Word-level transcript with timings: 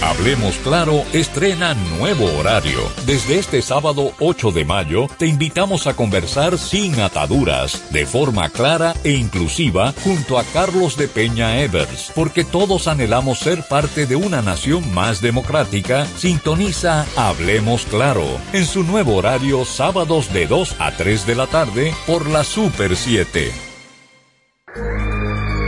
Hablemos 0.00 0.56
Claro 0.58 1.04
estrena 1.12 1.74
nuevo 1.74 2.26
horario. 2.38 2.80
Desde 3.04 3.38
este 3.38 3.60
sábado 3.62 4.12
8 4.20 4.52
de 4.52 4.64
mayo 4.64 5.08
te 5.18 5.26
invitamos 5.26 5.88
a 5.88 5.94
conversar 5.94 6.56
sin 6.56 7.00
ataduras, 7.00 7.90
de 7.90 8.06
forma 8.06 8.48
clara 8.48 8.94
e 9.02 9.10
inclusiva, 9.10 9.92
junto 10.04 10.38
a 10.38 10.44
Carlos 10.44 10.96
de 10.96 11.08
Peña 11.08 11.60
Evers, 11.60 12.12
porque 12.14 12.44
todos 12.44 12.86
anhelamos 12.86 13.40
ser 13.40 13.66
parte 13.66 14.06
de 14.06 14.14
una 14.14 14.40
nación 14.40 14.94
más 14.94 15.20
democrática. 15.20 16.06
Sintoniza 16.16 17.04
Hablemos 17.16 17.84
Claro 17.86 18.26
en 18.52 18.66
su 18.66 18.84
nuevo 18.84 19.16
horario 19.16 19.64
sábados 19.64 20.32
de 20.32 20.46
2 20.46 20.76
a 20.78 20.92
3 20.92 21.26
de 21.26 21.34
la 21.34 21.48
tarde 21.48 21.92
por 22.06 22.28
la 22.28 22.44
Super 22.44 22.94
7. 22.94 23.50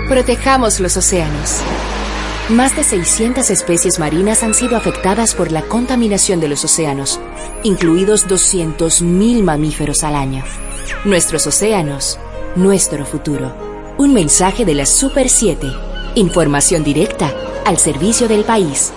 Protejamos 0.09 0.79
los 0.79 0.97
océanos. 0.97 1.63
Más 2.51 2.75
de 2.75 2.83
600 2.83 3.49
especies 3.49 4.01
marinas 4.01 4.43
han 4.43 4.55
sido 4.55 4.77
afectadas 4.77 5.37
por 5.37 5.53
la 5.53 5.63
contaminación 5.63 6.41
de 6.41 6.49
los 6.49 6.65
océanos, 6.65 7.21
incluidos 7.63 8.27
200.000 8.27 9.45
mamíferos 9.45 10.03
al 10.03 10.17
año. 10.17 10.43
Nuestros 11.05 11.47
océanos, 11.47 12.19
nuestro 12.57 13.07
futuro. 13.07 13.55
Un 13.99 14.15
mensaje 14.15 14.65
de 14.65 14.75
la 14.75 14.85
Super 14.85 15.29
7. 15.29 15.69
Información 16.17 16.83
directa 16.83 17.33
al 17.65 17.79
servicio 17.79 18.27
del 18.27 18.43
país. 18.43 18.93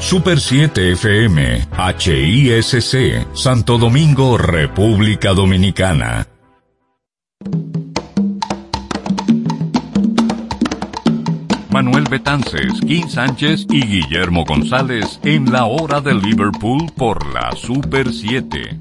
Super 0.00 0.40
7 0.40 0.92
FM, 0.92 1.68
HISC, 2.00 3.28
Santo 3.32 3.78
Domingo, 3.78 4.38
República 4.38 5.34
Dominicana. 5.34 6.26
Manuel 11.78 12.06
Betances, 12.10 12.80
Kim 12.80 13.08
Sánchez 13.08 13.64
y 13.70 13.86
Guillermo 13.86 14.44
González 14.44 15.20
en 15.22 15.52
la 15.52 15.66
hora 15.66 16.00
de 16.00 16.12
Liverpool 16.12 16.90
por 16.96 17.24
la 17.32 17.52
Super 17.52 18.12
7. 18.12 18.80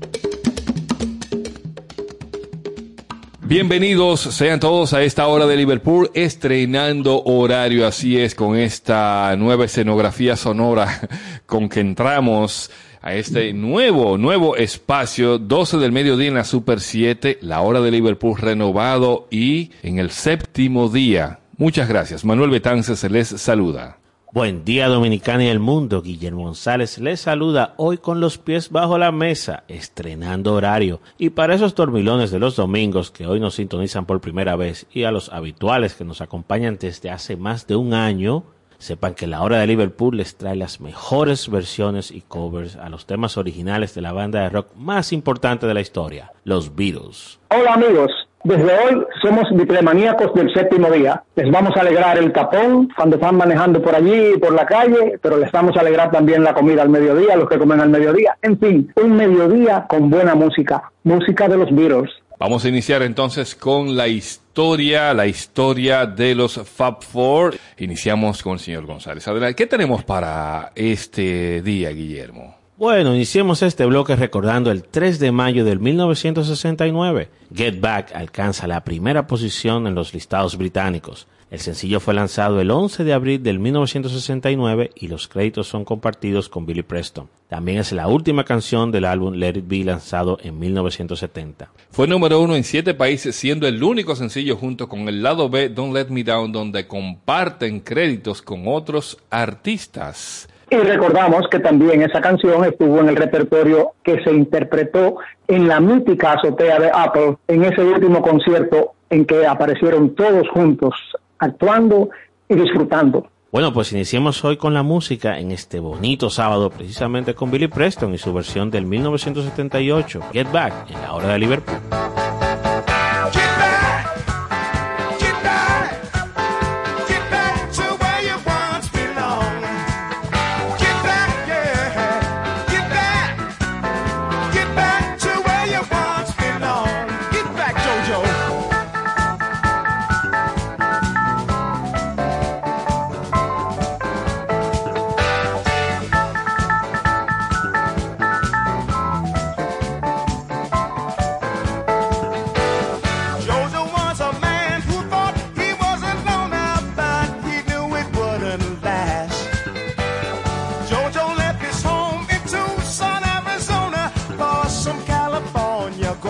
Bienvenidos 3.43 4.21
sean 4.21 4.59
todos 4.59 4.93
a 4.93 5.03
esta 5.03 5.27
hora 5.27 5.45
de 5.45 5.57
Liverpool, 5.57 6.09
estrenando 6.15 7.21
horario, 7.23 7.85
así 7.85 8.19
es, 8.19 8.33
con 8.33 8.57
esta 8.57 9.35
nueva 9.37 9.65
escenografía 9.65 10.35
sonora 10.35 11.07
con 11.45 11.69
que 11.69 11.81
entramos 11.81 12.71
a 13.03 13.13
este 13.13 13.53
nuevo, 13.53 14.17
nuevo 14.17 14.55
espacio, 14.55 15.37
12 15.37 15.77
del 15.77 15.91
mediodía 15.91 16.29
en 16.29 16.33
la 16.33 16.43
Super 16.43 16.79
7, 16.79 17.37
la 17.41 17.61
hora 17.61 17.79
de 17.79 17.91
Liverpool 17.91 18.39
renovado 18.39 19.27
y 19.29 19.69
en 19.83 19.99
el 19.99 20.09
séptimo 20.09 20.89
día 20.89 21.41
Muchas 21.59 21.89
gracias. 21.89 22.23
Manuel 22.23 22.51
Betances 22.51 23.09
les 23.09 23.29
saluda. 23.29 23.97
Buen 24.31 24.63
día 24.63 24.87
Dominicana 24.89 25.45
y 25.45 25.47
el 25.47 25.59
mundo. 25.59 26.03
Guillermo 26.03 26.43
González 26.43 26.99
les 26.99 27.21
saluda 27.21 27.73
hoy 27.77 27.97
con 27.97 28.19
los 28.19 28.37
pies 28.37 28.69
bajo 28.69 28.99
la 28.99 29.11
mesa, 29.11 29.63
estrenando 29.67 30.53
horario. 30.53 30.99
Y 31.17 31.31
para 31.31 31.55
esos 31.55 31.73
dormilones 31.73 32.29
de 32.29 32.37
los 32.37 32.55
domingos 32.55 33.09
que 33.09 33.25
hoy 33.25 33.39
nos 33.39 33.55
sintonizan 33.55 34.05
por 34.05 34.21
primera 34.21 34.55
vez 34.55 34.85
y 34.91 35.05
a 35.05 35.11
los 35.11 35.29
habituales 35.33 35.95
que 35.95 36.05
nos 36.05 36.21
acompañan 36.21 36.77
desde 36.79 37.09
hace 37.09 37.37
más 37.37 37.65
de 37.65 37.75
un 37.75 37.95
año, 37.95 38.43
sepan 38.77 39.15
que 39.15 39.25
la 39.25 39.41
hora 39.41 39.57
de 39.57 39.65
Liverpool 39.65 40.15
les 40.15 40.37
trae 40.37 40.55
las 40.55 40.79
mejores 40.79 41.49
versiones 41.49 42.11
y 42.11 42.21
covers 42.21 42.75
a 42.75 42.89
los 42.89 43.07
temas 43.07 43.35
originales 43.35 43.95
de 43.95 44.01
la 44.01 44.13
banda 44.13 44.41
de 44.41 44.49
rock 44.49 44.75
más 44.75 45.11
importante 45.11 45.65
de 45.65 45.73
la 45.73 45.81
historia, 45.81 46.33
los 46.43 46.75
Beatles. 46.75 47.39
Hola 47.49 47.73
amigos, 47.73 48.11
desde 48.47 48.63
hoy 48.63 49.05
somos 49.21 49.43
bitlemaníacos 49.51 50.33
del 50.33 50.53
séptimo 50.53 50.89
día. 50.89 51.21
Les 51.35 51.51
vamos 51.51 51.75
a 51.75 51.81
alegrar 51.81 52.17
el 52.17 52.31
tapón 52.31 52.87
cuando 52.95 53.17
están 53.17 53.35
manejando 53.35 53.81
por 53.81 53.93
allí, 53.93 54.37
por 54.39 54.53
la 54.53 54.65
calle, 54.65 55.19
pero 55.21 55.37
les 55.37 55.51
vamos 55.51 55.75
a 55.75 55.81
alegrar 55.81 56.11
también 56.11 56.43
la 56.43 56.53
comida 56.53 56.81
al 56.81 56.89
mediodía, 56.89 57.35
los 57.35 57.49
que 57.49 57.59
comen 57.59 57.81
al 57.81 57.89
mediodía. 57.89 58.37
En 58.41 58.57
fin, 58.57 58.89
un 58.95 59.17
mediodía 59.17 59.85
con 59.89 60.09
buena 60.09 60.33
música, 60.33 60.89
música 61.03 61.49
de 61.49 61.57
los 61.57 61.75
Beatles. 61.75 62.09
Vamos 62.39 62.63
a 62.63 62.69
iniciar 62.69 63.01
entonces 63.01 63.53
con 63.53 63.97
la 63.97 64.07
historia, 64.07 65.13
la 65.13 65.27
historia 65.27 66.05
de 66.05 66.33
los 66.33 66.61
Fab 66.69 67.03
Four. 67.03 67.55
Iniciamos 67.79 68.43
con 68.43 68.53
el 68.53 68.59
señor 68.59 68.85
González. 68.85 69.27
Adelante, 69.27 69.55
¿qué 69.55 69.67
tenemos 69.67 70.05
para 70.05 70.71
este 70.73 71.61
día, 71.61 71.89
Guillermo? 71.89 72.55
Bueno, 72.77 73.15
iniciemos 73.15 73.63
este 73.63 73.87
bloque 73.87 74.15
recordando 74.15 74.69
el 74.69 74.83
3 74.83 75.17
de 75.17 75.31
mayo 75.31 75.65
del 75.65 75.79
1969. 75.79 77.27
Get 77.51 77.79
Back 77.79 78.11
alcanza 78.13 78.67
la 78.67 78.83
primera 78.83 79.25
posición 79.25 79.87
en 79.87 79.95
los 79.95 80.13
listados 80.13 80.57
británicos. 80.57 81.25
El 81.49 81.59
sencillo 81.59 81.99
fue 81.99 82.13
lanzado 82.13 82.61
el 82.61 82.69
11 82.69 83.03
de 83.03 83.13
abril 83.13 83.41
del 83.41 83.57
1969 83.57 84.91
y 84.93 85.07
los 85.07 85.27
créditos 85.27 85.67
son 85.67 85.85
compartidos 85.85 86.49
con 86.49 86.67
Billy 86.67 86.83
Preston. 86.83 87.27
También 87.49 87.79
es 87.79 87.93
la 87.93 88.07
última 88.09 88.43
canción 88.43 88.91
del 88.91 89.05
álbum 89.05 89.33
Let 89.33 89.57
It 89.57 89.67
Be 89.67 89.83
lanzado 89.83 90.37
en 90.43 90.59
1970. 90.59 91.71
Fue 91.89 92.07
número 92.07 92.39
uno 92.39 92.55
en 92.55 92.63
siete 92.63 92.93
países, 92.93 93.35
siendo 93.35 93.67
el 93.67 93.81
único 93.81 94.15
sencillo 94.15 94.55
junto 94.55 94.87
con 94.87 95.09
el 95.09 95.23
lado 95.23 95.49
B 95.49 95.69
Don't 95.69 95.95
Let 95.95 96.09
Me 96.09 96.23
Down, 96.23 96.51
donde 96.51 96.85
comparten 96.85 97.79
créditos 97.79 98.43
con 98.43 98.67
otros 98.67 99.17
artistas. 99.31 100.47
Y 100.69 100.75
recordamos 100.75 101.47
que 101.49 101.59
también 101.59 102.01
esa 102.01 102.19
canción 102.19 102.65
estuvo 102.65 102.99
en 102.99 103.09
el 103.09 103.15
repertorio 103.15 103.93
que 104.03 104.21
se 104.23 104.31
interpretó 104.31 105.15
en 105.47 105.67
la 105.67 105.79
mítica 105.79 106.33
azotea 106.33 106.77
de 106.79 106.91
Apple 106.93 107.37
en 107.47 107.63
ese 107.63 107.81
último 107.81 108.21
concierto 108.21 108.93
en 109.09 109.25
que 109.25 109.47
aparecieron 109.47 110.13
todos 110.13 110.47
juntos 110.49 110.93
actuando 111.39 112.09
y 112.49 112.55
disfrutando. 112.55 113.27
Bueno, 113.49 113.71
pues 113.71 113.93
iniciemos 113.93 114.43
hoy 114.43 114.57
con 114.57 114.73
la 114.73 114.83
música 114.83 115.39
en 115.39 115.51
este 115.51 115.79
bonito 115.79 116.29
sábado, 116.29 116.69
precisamente 116.69 117.33
con 117.33 117.49
Billy 117.49 117.67
Preston 117.67 118.13
y 118.13 118.17
su 118.17 118.33
versión 118.33 118.69
del 118.69 118.85
1978, 118.85 120.19
Get 120.33 120.51
Back, 120.51 120.73
en 120.89 121.01
la 121.01 121.13
hora 121.13 121.29
de 121.29 121.39
Liverpool. 121.39 121.77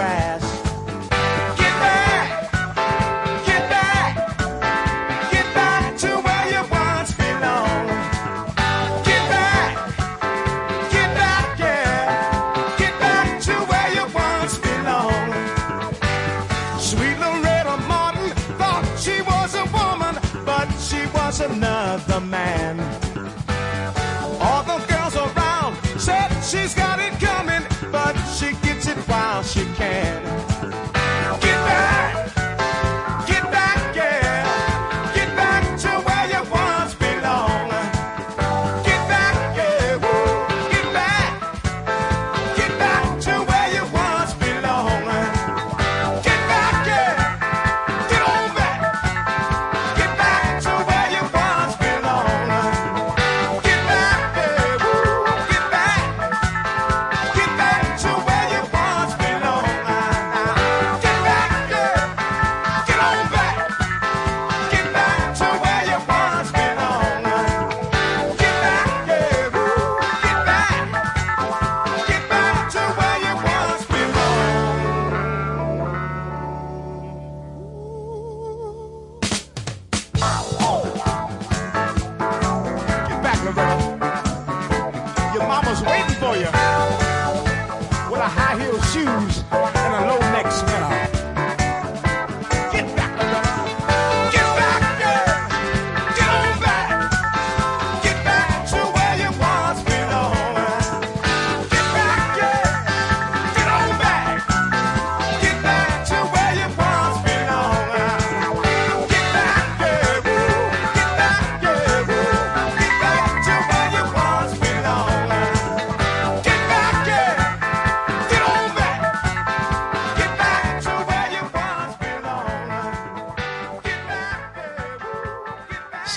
grass. 0.08 0.47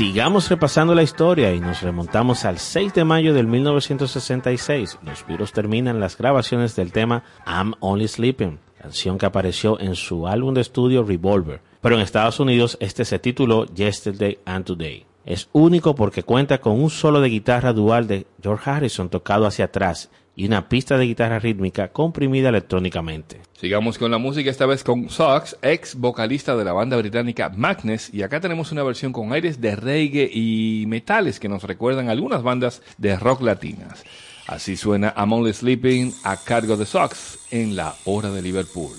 Sigamos 0.00 0.48
repasando 0.48 0.94
la 0.94 1.02
historia 1.02 1.52
y 1.52 1.60
nos 1.60 1.82
remontamos 1.82 2.46
al 2.46 2.58
6 2.58 2.94
de 2.94 3.04
mayo 3.04 3.34
del 3.34 3.46
1966. 3.46 4.98
Los 5.02 5.26
virus 5.26 5.52
terminan 5.52 6.00
las 6.00 6.16
grabaciones 6.16 6.74
del 6.74 6.90
tema 6.90 7.22
I'm 7.46 7.74
Only 7.80 8.08
Sleeping, 8.08 8.60
canción 8.80 9.18
que 9.18 9.26
apareció 9.26 9.78
en 9.78 9.94
su 9.96 10.26
álbum 10.26 10.54
de 10.54 10.62
estudio 10.62 11.04
Revolver, 11.04 11.60
pero 11.82 11.96
en 11.96 12.00
Estados 12.00 12.40
Unidos 12.40 12.78
este 12.80 13.04
se 13.04 13.18
tituló 13.18 13.66
Yesterday 13.66 14.38
and 14.46 14.64
Today. 14.64 15.04
Es 15.26 15.50
único 15.52 15.94
porque 15.94 16.22
cuenta 16.22 16.62
con 16.62 16.80
un 16.80 16.88
solo 16.88 17.20
de 17.20 17.28
guitarra 17.28 17.74
dual 17.74 18.06
de 18.06 18.26
George 18.42 18.70
Harrison 18.70 19.10
tocado 19.10 19.46
hacia 19.46 19.66
atrás 19.66 20.08
y 20.36 20.46
una 20.46 20.68
pista 20.68 20.96
de 20.96 21.06
guitarra 21.06 21.38
rítmica 21.38 21.88
comprimida 21.88 22.48
electrónicamente. 22.48 23.40
Sigamos 23.52 23.98
con 23.98 24.10
la 24.10 24.18
música, 24.18 24.50
esta 24.50 24.66
vez 24.66 24.84
con 24.84 25.10
Sox, 25.10 25.56
ex 25.62 25.94
vocalista 25.94 26.56
de 26.56 26.64
la 26.64 26.72
banda 26.72 26.96
británica 26.96 27.50
Magnus, 27.54 28.12
y 28.12 28.22
acá 28.22 28.40
tenemos 28.40 28.72
una 28.72 28.82
versión 28.82 29.12
con 29.12 29.32
aires 29.32 29.60
de 29.60 29.76
reggae 29.76 30.30
y 30.32 30.84
metales 30.86 31.38
que 31.40 31.48
nos 31.48 31.64
recuerdan 31.64 32.08
algunas 32.08 32.42
bandas 32.42 32.82
de 32.98 33.16
rock 33.16 33.42
latinas. 33.42 34.04
Así 34.46 34.76
suena 34.76 35.14
I'm 35.16 35.32
Only 35.32 35.52
Sleeping 35.52 36.12
a 36.24 36.36
cargo 36.36 36.76
de 36.76 36.86
Sox 36.86 37.38
en 37.50 37.76
la 37.76 37.94
hora 38.04 38.30
de 38.30 38.42
Liverpool. 38.42 38.96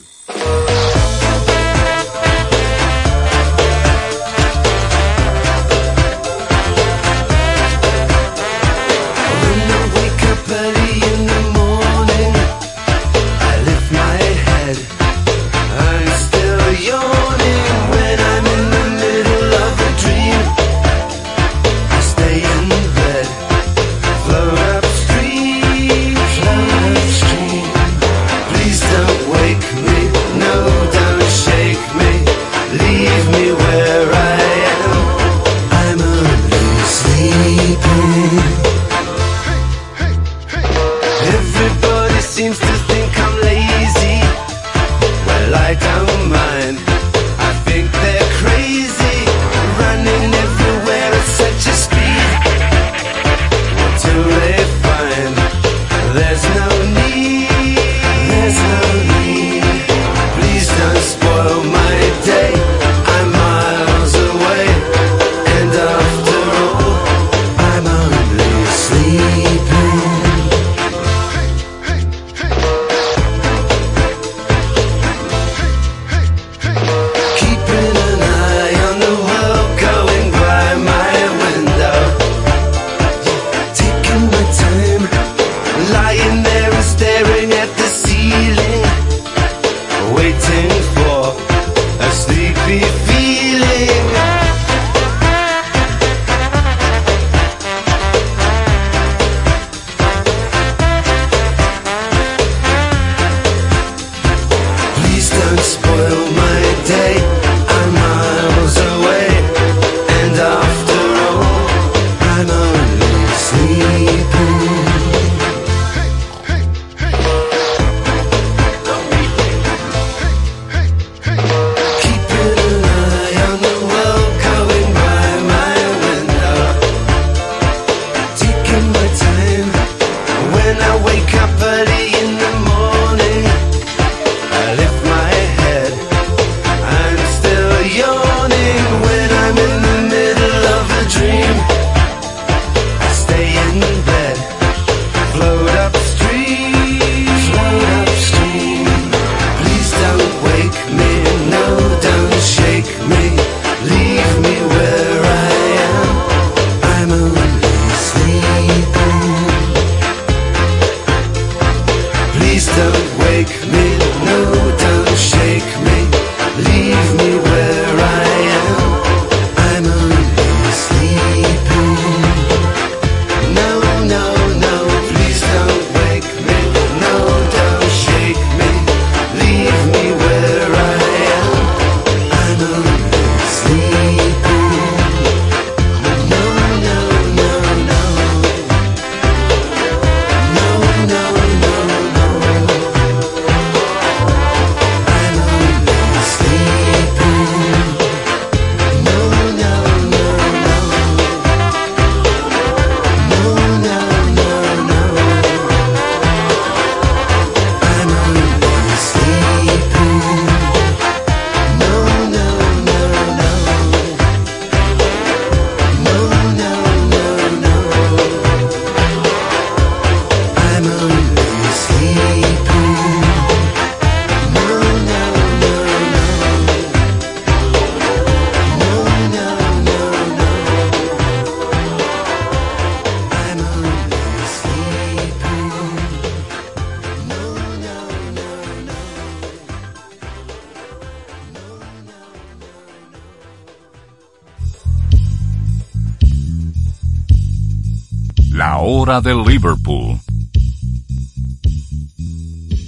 Hora 249.12 249.20
de 249.20 249.36
Liverpool. 249.36 250.15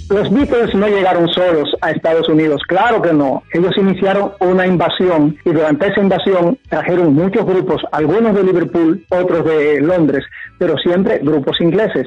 Los 0.08 0.30
Beatles 0.30 0.74
no 0.74 0.86
llegaron 0.86 1.28
solos 1.28 1.68
a 1.82 1.90
Estados 1.90 2.28
Unidos, 2.28 2.62
claro 2.66 3.02
que 3.02 3.12
no. 3.12 3.42
Ellos 3.52 3.76
iniciaron 3.76 4.32
una 4.40 4.66
invasión 4.66 5.36
y 5.44 5.50
durante 5.50 5.88
esa 5.88 6.00
invasión 6.00 6.58
trajeron 6.70 7.14
muchos 7.14 7.44
grupos, 7.44 7.82
algunos 7.92 8.34
de 8.34 8.42
Liverpool, 8.42 9.04
otros 9.10 9.44
de 9.44 9.80
Londres, 9.80 10.24
pero 10.58 10.78
siempre 10.78 11.18
grupos 11.18 11.60
ingleses. 11.60 12.06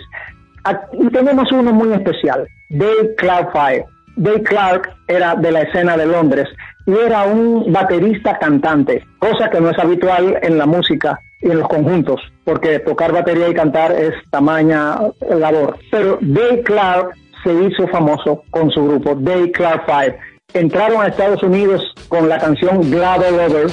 Y 0.93 1.07
tenemos 1.09 1.51
uno 1.51 1.71
muy 1.71 1.93
especial, 1.93 2.47
Dave 2.69 3.13
Clark 3.17 3.51
Five. 3.51 3.85
Dave 4.15 4.41
Clark 4.43 4.95
era 5.07 5.35
de 5.35 5.51
la 5.51 5.61
escena 5.61 5.95
de 5.95 6.07
Londres 6.07 6.47
y 6.87 6.93
era 6.93 7.25
un 7.25 7.71
baterista 7.71 8.39
cantante, 8.39 9.05
cosa 9.19 9.49
que 9.49 9.61
no 9.61 9.69
es 9.69 9.77
habitual 9.77 10.39
en 10.41 10.57
la 10.57 10.65
música 10.65 11.19
y 11.41 11.49
en 11.49 11.59
los 11.59 11.67
conjuntos, 11.67 12.19
porque 12.43 12.79
tocar 12.79 13.11
batería 13.11 13.49
y 13.49 13.53
cantar 13.53 13.91
es 13.91 14.13
tamaña 14.31 14.97
labor. 15.29 15.77
Pero 15.91 16.17
Dave 16.21 16.63
Clark 16.63 17.15
se 17.43 17.53
hizo 17.53 17.87
famoso 17.87 18.43
con 18.49 18.69
su 18.71 18.83
grupo, 18.83 19.15
Dave 19.15 19.51
Clark 19.51 19.85
Five. 19.85 20.17
Entraron 20.53 21.01
a 21.01 21.07
Estados 21.07 21.43
Unidos 21.43 21.81
con 22.07 22.29
la 22.29 22.37
canción 22.39 22.89
Glad 22.89 23.23
All 23.27 23.39
Over 23.51 23.67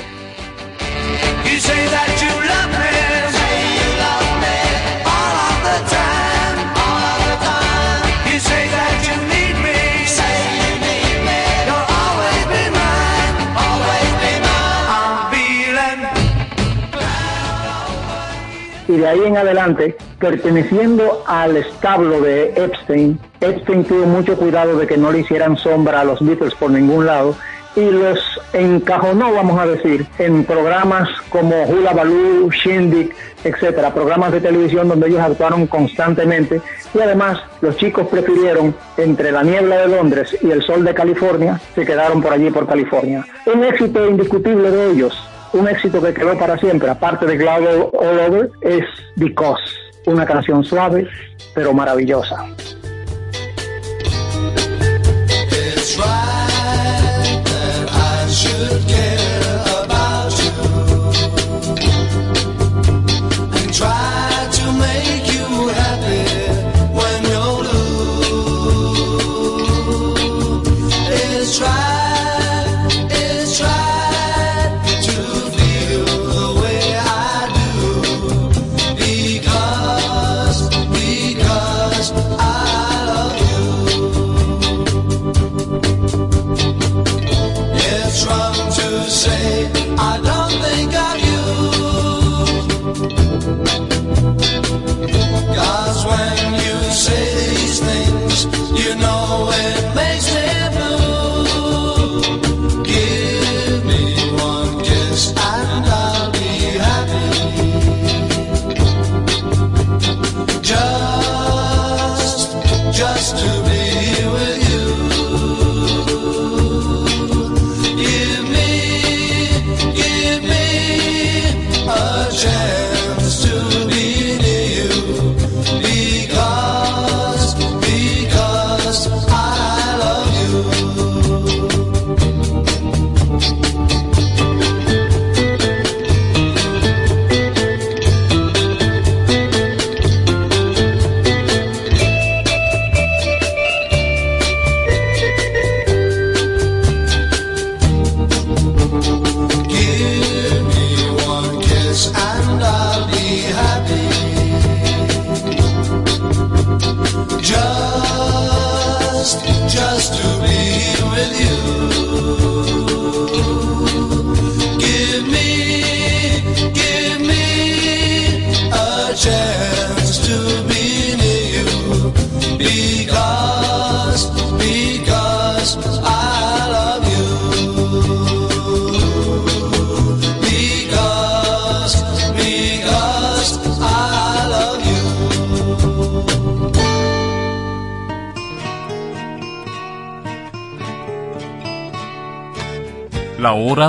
y 18.95 18.99
de 18.99 19.09
ahí 19.09 19.21
en 19.25 19.37
adelante, 19.37 19.97
perteneciendo 20.21 21.25
al 21.27 21.57
establo 21.57 22.21
de 22.21 22.55
Epstein, 22.57 23.19
Epstein 23.41 23.85
tuvo 23.85 24.07
mucho 24.07 24.37
cuidado 24.37 24.79
de 24.79 24.87
que 24.87 24.97
no 24.97 25.11
le 25.11 25.21
hicieran 25.21 25.57
sombra 25.57 26.01
a 26.01 26.05
los 26.05 26.25
Beatles 26.25 26.55
por 26.55 26.71
ningún 26.71 27.07
lado 27.07 27.35
y 27.75 27.91
los 27.91 28.21
encajonó, 28.53 29.33
vamos 29.33 29.59
a 29.59 29.67
decir, 29.67 30.07
en 30.19 30.45
programas 30.45 31.09
como 31.29 31.65
Hula 31.65 31.93
Baloo, 31.93 32.49
Shindig, 32.53 33.13
etcétera, 33.43 33.93
programas 33.93 34.31
de 34.31 34.41
televisión 34.41 34.89
donde 34.89 35.09
ellos 35.09 35.21
actuaron 35.21 35.67
constantemente 35.67 36.61
y 36.95 37.01
además 37.01 37.41
los 37.63 37.77
chicos 37.77 38.07
prefirieron 38.07 38.77
entre 38.97 39.33
la 39.33 39.43
niebla 39.43 39.79
de 39.79 39.89
Londres 39.89 40.37
y 40.41 40.53
el 40.53 40.63
sol 40.63 40.85
de 40.85 40.95
California, 40.95 41.61
se 41.75 41.85
quedaron 41.85 42.23
por 42.23 42.33
allí 42.33 42.49
por 42.51 42.69
California. 42.69 43.27
Un 43.53 43.65
éxito 43.65 44.09
indiscutible 44.09 44.71
de 44.71 44.91
ellos, 44.93 45.19
un 45.55 45.69
éxito 45.69 46.03
que 46.03 46.13
quedó 46.13 46.37
para 46.37 46.59
siempre, 46.59 46.91
aparte 46.91 47.27
de 47.27 47.39
Cloud 47.39 47.91
All 47.95 48.19
Over, 48.29 48.51
es 48.63 48.85
Because, 49.17 49.63
una 50.07 50.27
canción 50.27 50.65
suave 50.65 51.09
pero 51.55 51.73
maravillosa. 51.73 52.45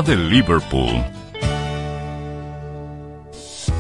De 0.02 0.16
Liverpool. 0.16 1.04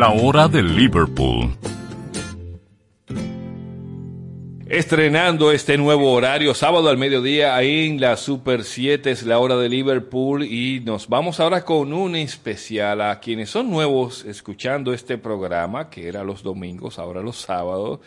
La 0.00 0.12
hora 0.12 0.48
de 0.48 0.62
Liverpool. 0.62 1.54
Estrenando 4.66 5.52
este 5.52 5.76
nuevo 5.76 6.12
horario, 6.12 6.54
sábado 6.54 6.88
al 6.88 6.96
mediodía 6.96 7.60
en 7.60 8.00
la 8.00 8.16
Super 8.16 8.64
7 8.64 9.10
es 9.10 9.24
la 9.24 9.38
hora 9.38 9.58
de 9.58 9.68
Liverpool 9.68 10.42
y 10.42 10.80
nos 10.80 11.06
vamos 11.06 11.38
ahora 11.38 11.66
con 11.66 11.92
un 11.92 12.16
especial 12.16 13.02
a 13.02 13.20
quienes 13.20 13.50
son 13.50 13.68
nuevos 13.68 14.24
escuchando 14.24 14.94
este 14.94 15.18
programa, 15.18 15.90
que 15.90 16.08
era 16.08 16.24
los 16.24 16.42
domingos, 16.42 16.98
ahora 16.98 17.20
los 17.20 17.36
sábados. 17.36 18.00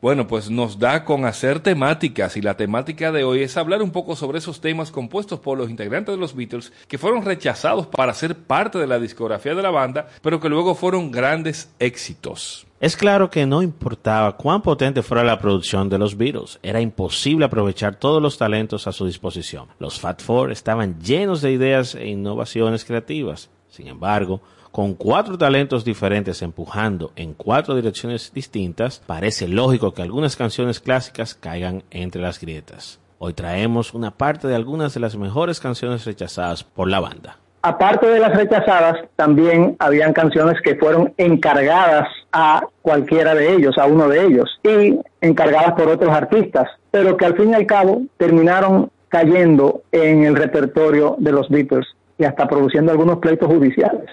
Bueno, 0.00 0.28
pues 0.28 0.48
nos 0.48 0.78
da 0.78 1.04
con 1.04 1.24
hacer 1.24 1.58
temáticas 1.58 2.36
y 2.36 2.40
la 2.40 2.56
temática 2.56 3.10
de 3.10 3.24
hoy 3.24 3.42
es 3.42 3.56
hablar 3.56 3.82
un 3.82 3.90
poco 3.90 4.14
sobre 4.14 4.38
esos 4.38 4.60
temas 4.60 4.92
compuestos 4.92 5.40
por 5.40 5.58
los 5.58 5.70
integrantes 5.70 6.14
de 6.14 6.20
los 6.20 6.36
Beatles 6.36 6.72
que 6.86 6.98
fueron 6.98 7.24
rechazados 7.24 7.88
para 7.88 8.14
ser 8.14 8.36
parte 8.36 8.78
de 8.78 8.86
la 8.86 9.00
discografía 9.00 9.56
de 9.56 9.62
la 9.62 9.70
banda, 9.70 10.06
pero 10.22 10.38
que 10.38 10.48
luego 10.48 10.76
fueron 10.76 11.10
grandes 11.10 11.72
éxitos. 11.80 12.64
Es 12.78 12.96
claro 12.96 13.28
que 13.28 13.44
no 13.44 13.60
importaba 13.60 14.36
cuán 14.36 14.62
potente 14.62 15.02
fuera 15.02 15.24
la 15.24 15.40
producción 15.40 15.88
de 15.88 15.98
los 15.98 16.16
Beatles, 16.16 16.60
era 16.62 16.80
imposible 16.80 17.46
aprovechar 17.46 17.96
todos 17.96 18.22
los 18.22 18.38
talentos 18.38 18.86
a 18.86 18.92
su 18.92 19.04
disposición. 19.04 19.66
Los 19.80 19.98
Fat 19.98 20.22
Four 20.22 20.52
estaban 20.52 21.02
llenos 21.02 21.42
de 21.42 21.50
ideas 21.50 21.96
e 21.96 22.06
innovaciones 22.06 22.84
creativas. 22.84 23.50
Sin 23.68 23.88
embargo, 23.88 24.42
con 24.72 24.94
cuatro 24.94 25.38
talentos 25.38 25.84
diferentes 25.84 26.42
empujando 26.42 27.12
en 27.16 27.34
cuatro 27.34 27.74
direcciones 27.74 28.32
distintas, 28.32 29.02
parece 29.06 29.48
lógico 29.48 29.92
que 29.92 30.02
algunas 30.02 30.36
canciones 30.36 30.80
clásicas 30.80 31.34
caigan 31.34 31.82
entre 31.90 32.22
las 32.22 32.40
grietas. 32.40 33.00
Hoy 33.18 33.34
traemos 33.34 33.94
una 33.94 34.12
parte 34.12 34.46
de 34.46 34.54
algunas 34.54 34.94
de 34.94 35.00
las 35.00 35.16
mejores 35.16 35.58
canciones 35.58 36.04
rechazadas 36.04 36.62
por 36.62 36.88
la 36.88 37.00
banda. 37.00 37.38
Aparte 37.62 38.06
de 38.06 38.20
las 38.20 38.36
rechazadas, 38.36 39.08
también 39.16 39.74
habían 39.80 40.12
canciones 40.12 40.60
que 40.62 40.76
fueron 40.76 41.12
encargadas 41.16 42.06
a 42.32 42.62
cualquiera 42.82 43.34
de 43.34 43.54
ellos, 43.54 43.76
a 43.78 43.86
uno 43.86 44.08
de 44.08 44.24
ellos, 44.24 44.60
y 44.62 44.96
encargadas 45.20 45.72
por 45.72 45.88
otros 45.88 46.14
artistas, 46.14 46.68
pero 46.92 47.16
que 47.16 47.26
al 47.26 47.36
fin 47.36 47.50
y 47.50 47.54
al 47.54 47.66
cabo 47.66 48.02
terminaron 48.16 48.90
cayendo 49.08 49.82
en 49.90 50.24
el 50.24 50.36
repertorio 50.36 51.16
de 51.18 51.32
los 51.32 51.48
Beatles 51.48 51.86
y 52.18 52.24
hasta 52.24 52.46
produciendo 52.46 52.92
algunos 52.92 53.18
pleitos 53.18 53.48
judiciales. 53.48 54.08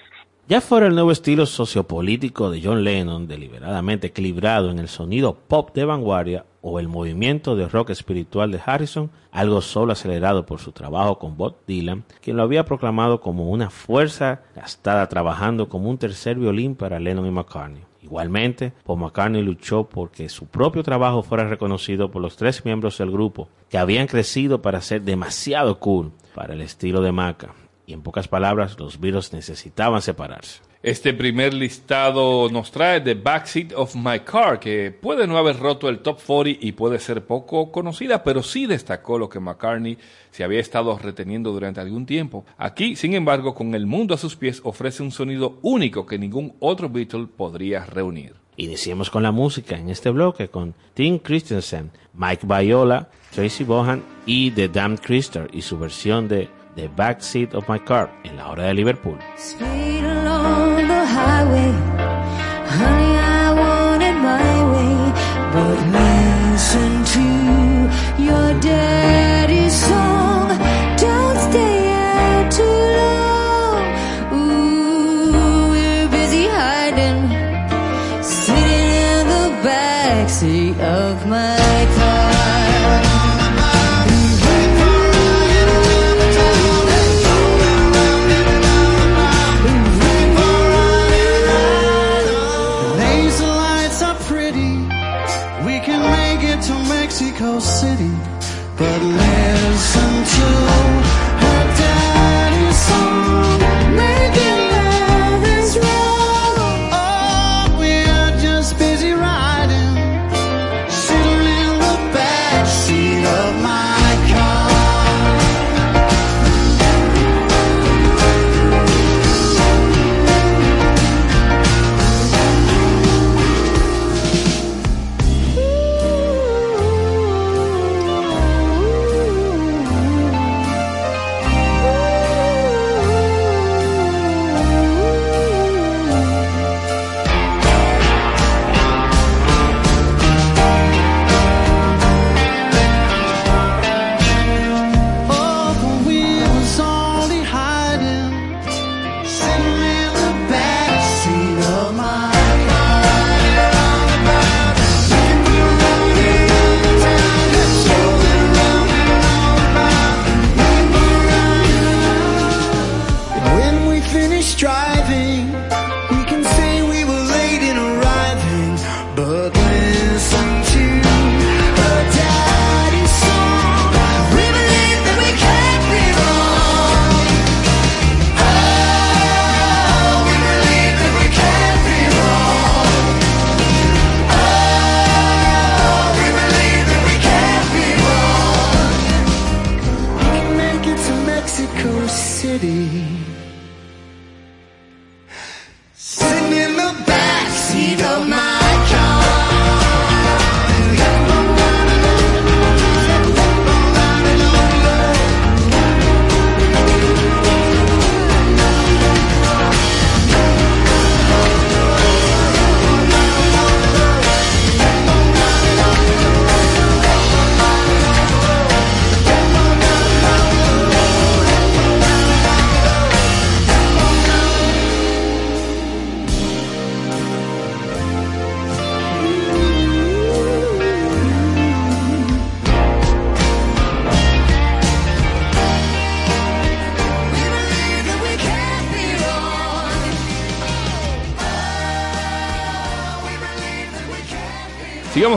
Ya 0.48 0.62
fuera 0.62 0.86
el 0.86 0.94
nuevo 0.94 1.12
estilo 1.12 1.48
sociopolítico 1.48 2.52
de 2.52 2.62
John 2.64 2.84
Lennon, 2.84 3.28
deliberadamente 3.28 4.08
equilibrado 4.08 4.70
en 4.70 4.78
el 4.78 4.90
sonido 4.90 5.34
pop 5.34 5.74
de 5.74 5.86
vanguardia, 5.86 6.46
o 6.62 6.80
el 6.80 6.88
movimiento 6.88 7.56
de 7.56 7.68
rock 7.68 7.90
espiritual 7.90 8.52
de 8.52 8.62
Harrison, 8.64 9.10
algo 9.32 9.62
solo 9.62 9.94
acelerado 9.94 10.46
por 10.46 10.60
su 10.60 10.72
trabajo 10.72 11.18
con 11.18 11.36
Bob 11.36 11.56
Dylan, 11.66 12.04
quien 12.22 12.38
lo 12.38 12.44
había 12.44 12.64
proclamado 12.64 13.22
como 13.22 13.50
una 13.50 13.72
fuerza 13.72 14.44
gastada 14.56 15.10
trabajando 15.10 15.68
como 15.68 15.90
un 15.90 15.98
tercer 15.98 16.38
violín 16.38 16.76
para 16.76 17.00
Lennon 17.00 17.26
y 17.26 17.32
McCartney. 17.32 17.82
Igualmente, 18.04 18.72
Paul 18.84 19.00
McCartney 19.00 19.42
luchó 19.42 19.90
porque 19.90 20.30
su 20.30 20.46
propio 20.46 20.84
trabajo 20.84 21.24
fuera 21.24 21.48
reconocido 21.48 22.12
por 22.12 22.22
los 22.22 22.36
tres 22.36 22.64
miembros 22.64 23.00
del 23.00 23.10
grupo, 23.10 23.50
que 23.68 23.80
habían 23.80 24.06
crecido 24.06 24.62
para 24.62 24.82
ser 24.82 25.02
demasiado 25.02 25.80
cool 25.80 26.12
para 26.36 26.54
el 26.54 26.62
estilo 26.62 27.02
de 27.02 27.12
Maca 27.12 27.56
y 27.88 27.94
en 27.94 28.02
pocas 28.02 28.28
palabras, 28.28 28.78
los 28.80 29.00
Beatles 29.00 29.34
necesitaban 29.34 30.02
separarse. 30.02 30.62
Este 30.86 31.16
primer 31.16 31.54
listado 31.56 32.48
nos 32.52 32.70
trae 32.70 33.02
The 33.02 33.16
Backseat 33.16 33.74
of 33.76 33.96
My 33.96 34.20
Car, 34.20 34.60
que 34.60 34.92
puede 34.92 35.26
no 35.26 35.38
haber 35.40 35.58
roto 35.58 35.90
el 35.90 36.00
top 36.00 36.20
40 36.24 36.64
y 36.64 36.74
puede 36.74 37.00
ser 37.00 37.26
poco 37.26 37.72
conocida, 37.72 38.24
pero 38.24 38.44
sí 38.44 38.68
destacó 38.68 39.18
lo 39.18 39.28
que 39.28 39.40
McCartney 39.40 39.98
se 40.30 40.44
había 40.44 40.60
estado 40.60 40.96
reteniendo 41.00 41.52
durante 41.52 41.82
algún 41.82 42.06
tiempo. 42.06 42.46
Aquí, 42.60 42.96
sin 42.96 43.16
embargo, 43.16 43.56
con 43.56 43.74
el 43.74 43.88
mundo 43.88 44.14
a 44.14 44.20
sus 44.20 44.36
pies, 44.36 44.62
ofrece 44.64 45.02
un 45.02 45.12
sonido 45.12 45.58
único 45.64 46.06
que 46.06 46.20
ningún 46.20 46.54
otro 46.60 46.88
Beatle 46.88 47.26
podría 47.36 47.84
reunir. 47.86 48.36
Iniciemos 48.58 49.10
con 49.10 49.24
la 49.24 49.32
música 49.32 49.76
en 49.76 49.90
este 49.90 50.12
bloque 50.12 50.50
con 50.50 50.76
Tim 50.94 51.18
Christensen, 51.18 51.90
Mike 52.14 52.46
Viola, 52.46 53.10
Tracy 53.34 53.64
Bohan 53.64 54.04
y 54.26 54.52
The 54.52 54.70
Damned 54.70 55.00
Crister 55.00 55.50
y 55.52 55.62
su 55.62 55.78
versión 55.78 56.28
de 56.28 56.48
The 56.76 56.90
Backseat 56.90 57.54
of 57.54 57.70
My 57.70 57.80
Car 57.80 58.12
en 58.26 58.36
la 58.36 58.50
hora 58.50 58.64
de 58.66 58.74
Liverpool. 58.74 59.18
Speed 59.38 60.04
along 60.04 60.88
the 60.88 61.06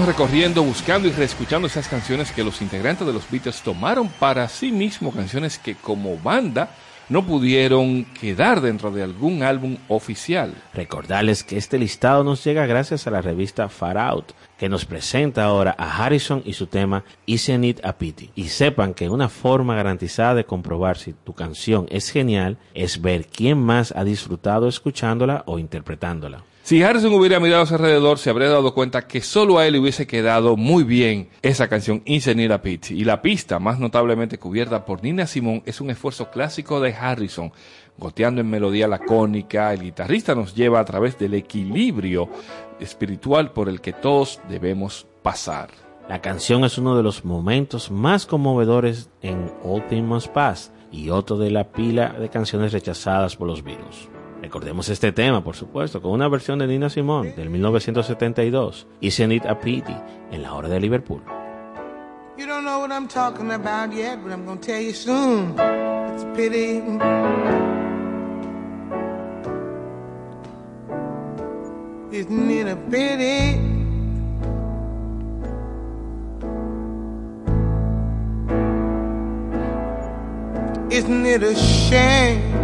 Recorriendo, 0.07 0.63
buscando 0.63 1.09
y 1.09 1.11
reescuchando 1.11 1.67
esas 1.67 1.89
canciones 1.89 2.31
que 2.31 2.45
los 2.45 2.63
integrantes 2.63 3.07
de 3.07 3.13
los 3.13 3.29
Beatles 3.31 3.61
tomaron 3.63 4.09
para 4.09 4.49
sí 4.49 4.71
mismos, 4.71 5.15
canciones 5.15 5.59
que 5.59 5.75
como 5.75 6.17
banda 6.17 6.71
no 7.09 7.27
pudieron 7.27 8.05
quedar 8.05 8.61
dentro 8.61 8.91
de 8.91 9.03
algún 9.03 9.43
álbum 9.43 9.77
oficial. 9.89 10.55
Recordarles 10.73 11.43
que 11.43 11.57
este 11.57 11.79
listado 11.79 12.23
nos 12.23 12.45
llega 12.45 12.67
gracias 12.67 13.07
a 13.07 13.11
la 13.11 13.23
revista 13.23 13.69
Far 13.69 13.99
Out, 13.99 14.33
que 14.57 14.69
nos 14.69 14.85
presenta 14.85 15.45
ahora 15.45 15.75
a 15.79 16.05
Harrison 16.05 16.43
y 16.45 16.53
su 16.53 16.67
tema 16.67 17.05
Isn't 17.27 17.65
It 17.65 17.85
a 17.85 17.99
Pity. 17.99 18.31
Y 18.35 18.49
sepan 18.49 18.95
que 18.95 19.09
una 19.09 19.29
forma 19.29 19.75
garantizada 19.75 20.35
de 20.35 20.45
comprobar 20.45 20.97
si 20.97 21.13
tu 21.13 21.33
canción 21.33 21.87
es 21.91 22.11
genial 22.11 22.59
es 22.75 23.01
ver 23.01 23.27
quién 23.27 23.59
más 23.59 23.93
ha 23.97 24.05
disfrutado 24.05 24.69
escuchándola 24.69 25.43
o 25.47 25.59
interpretándola. 25.59 26.45
Si 26.69 26.83
Harrison 26.83 27.15
hubiera 27.15 27.41
mirado 27.41 27.63
a 27.63 27.67
su 27.67 27.77
alrededor, 27.77 28.19
se 28.19 28.29
habría 28.29 28.51
dado 28.51 28.75
cuenta 28.75 29.07
que 29.07 29.23
solo 29.23 29.57
a 29.57 29.67
él 29.67 29.73
le 29.73 29.79
hubiese 29.79 30.07
quedado 30.07 30.55
muy 30.55 30.85
bien 30.85 31.31
esa 31.41 31.67
canción 31.67 32.03
Insane 32.05 32.53
a 32.53 32.61
Pit. 32.61 32.91
Y 32.91 33.05
la 33.05 33.23
pista, 33.23 33.59
más 33.59 33.79
notablemente 33.79 34.39
cubierta 34.39 34.85
por 34.85 35.03
Nina 35.03 35.27
Simone, 35.27 35.63
es 35.65 35.81
un 35.81 35.89
esfuerzo 35.89 36.31
clásico 36.31 36.79
de 36.79 36.93
Harrison. 36.93 37.53
Goteando 37.97 38.43
en 38.43 38.51
melodía 38.51 38.87
lacónica, 38.87 39.73
el 39.73 39.81
guitarrista 39.81 40.35
nos 40.35 40.55
lleva 40.55 40.79
a 40.79 40.85
través 40.85 41.19
del 41.19 41.33
equilibrio 41.33 42.29
espiritual 42.79 43.53
por 43.53 43.71
el 43.71 43.81
que 43.81 43.95
todos 43.95 44.39
debemos 44.51 45.07
pasar. 45.23 45.71
La 46.07 46.21
canción 46.21 46.67
es 46.67 46.77
uno 46.77 46.99
de 46.99 47.03
los 47.03 47.25
momentos 47.25 47.91
más 47.91 48.27
conmovedores 48.27 49.09
en 49.23 49.51
All 49.65 49.87
Things 49.87 50.29
Pass 50.29 50.71
y 50.93 51.09
otro 51.09 51.39
de 51.39 51.51
la 51.51 51.73
pila 51.73 52.11
de 52.11 52.29
canciones 52.29 52.75
rechazadas 52.75 53.37
por 53.37 53.47
los 53.47 53.65
Beatles. 53.65 54.11
Recordemos 54.41 54.89
este 54.89 55.11
tema, 55.13 55.43
por 55.43 55.57
supuesto, 55.57 56.01
con 56.01 56.13
una 56.13 56.29
versión 56.29 56.61
de 56.61 56.67
Nina 56.69 56.89
Simone 56.89 57.33
del 57.33 57.51
1972, 57.51 58.87
Isn't 59.01 59.33
It 59.33 59.47
a 59.47 59.59
Pity, 59.59 59.97
en 60.31 60.43
la 60.43 60.55
hora 60.55 60.69
de 60.69 60.79
Liverpool. 60.79 61.23
You 62.39 62.47
don't 62.47 62.65
know 62.65 62.81
what 62.81 62.93
I'm 62.93 63.09
talking 63.09 63.51
about 63.51 63.93
yet, 63.93 64.23
but 64.23 64.33
I'm 64.33 64.47
gonna 64.47 64.61
tell 64.61 64.81
you 64.81 64.93
soon. 64.93 65.55
It's 66.15 66.23
a 66.23 66.33
pity. 66.37 66.83
Isn't 72.13 72.51
it 72.51 72.69
a 72.69 72.77
pity? 72.89 73.59
Isn't 80.91 81.27
it 81.27 81.43
a 81.43 81.55
shame? 81.57 82.58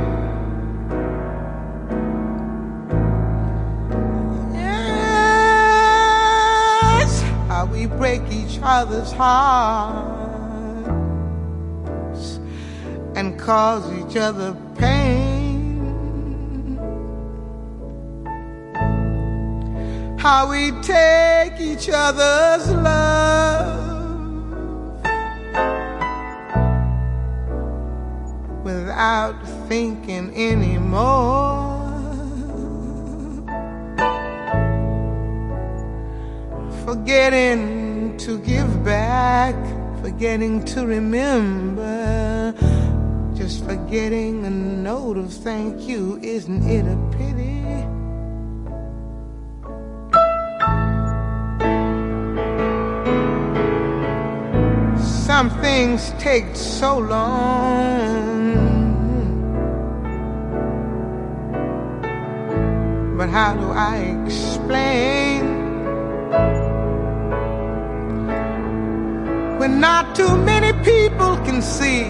Other's 8.64 9.12
hearts 9.12 10.14
and 13.14 13.38
cause 13.38 13.92
each 13.92 14.16
other 14.16 14.56
pain. 14.76 15.78
How 20.18 20.48
we 20.48 20.70
take 20.80 21.60
each 21.60 21.90
other's 21.92 22.70
love 22.72 23.84
without 28.64 29.36
thinking 29.68 30.34
anymore. 30.34 31.82
Forgetting 36.86 37.83
to 38.18 38.38
give 38.40 38.84
back, 38.84 39.54
forgetting 40.00 40.64
to 40.64 40.86
remember, 40.86 42.54
just 43.34 43.64
forgetting 43.64 44.44
a 44.44 44.50
note 44.50 45.16
of 45.16 45.32
thank 45.32 45.82
you. 45.82 46.18
Isn't 46.22 46.68
it 46.68 46.86
a 46.86 46.96
pity? 47.16 47.62
Some 55.02 55.50
things 55.60 56.12
take 56.18 56.54
so 56.54 56.98
long. 56.98 57.64
But 63.16 63.28
how 63.28 63.54
do 63.54 63.70
I 63.70 63.98
explain 64.24 65.53
when 69.64 69.80
not 69.80 70.14
too 70.14 70.36
many 70.44 70.72
people 70.84 71.36
can 71.46 71.62
see 71.62 72.02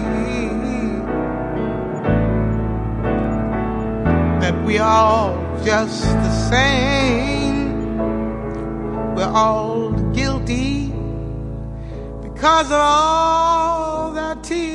that 4.41 4.55
we 4.65 4.77
are 4.77 4.97
all 5.05 5.37
just 5.63 6.03
the 6.03 6.33
same? 6.49 7.97
We're 9.15 9.35
all 9.43 9.93
guilty 10.11 10.91
because 12.23 12.67
of 12.71 12.81
all 12.97 14.11
their 14.11 14.35
tears. 14.49 14.65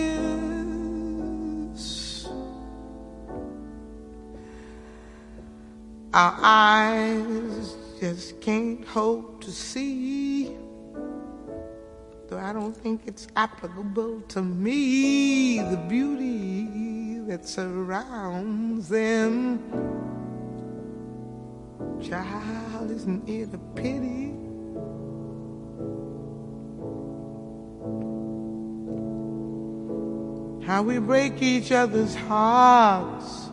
Our 6.14 6.35
eyes 6.40 7.77
just 8.01 8.40
can't 8.40 8.83
hope 8.87 9.43
to 9.45 9.51
see. 9.53 10.39
Though 12.31 12.38
I 12.38 12.53
don't 12.53 12.77
think 12.77 13.03
it's 13.07 13.27
applicable 13.35 14.21
to 14.21 14.40
me, 14.40 15.59
the 15.59 15.77
beauty 15.77 17.19
that 17.27 17.49
surrounds 17.49 18.88
them. 18.88 19.59
Child, 22.01 22.93
isn't 22.93 23.29
it 23.29 23.53
a 23.53 23.59
pity? 23.75 24.29
How 30.64 30.83
we 30.83 31.01
break 31.01 31.43
each 31.43 31.73
other's 31.73 32.14
hearts. 32.14 33.50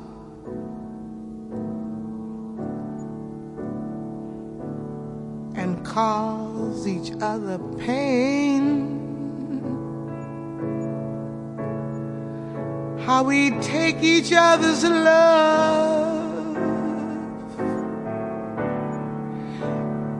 Cause 5.83 6.87
each 6.87 7.11
other 7.21 7.57
pain. 7.77 8.95
How 13.05 13.23
we 13.23 13.51
take 13.61 14.03
each 14.03 14.33
other's 14.33 14.83
love. 14.83 16.55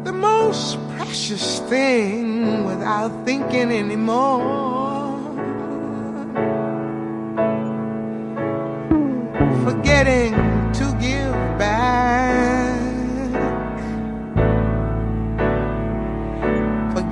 The 0.06 0.13
most 0.13 0.78
precious 0.96 1.60
thing 1.62 2.65
without 2.65 3.26
thinking 3.26 3.72
anymore. 3.72 4.67
forgetting 9.67 10.46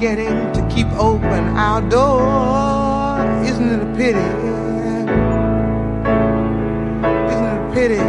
forgetting 0.06 0.54
to 0.54 0.62
keep 0.70 0.86
open 1.00 1.58
our 1.58 1.82
door. 1.90 2.22
Isn't 3.44 3.70
it 3.70 3.82
a 3.82 3.86
pity? 3.98 4.20
Isn't 7.32 7.46
it 7.54 7.58
a 7.58 7.70
pity? 7.74 8.06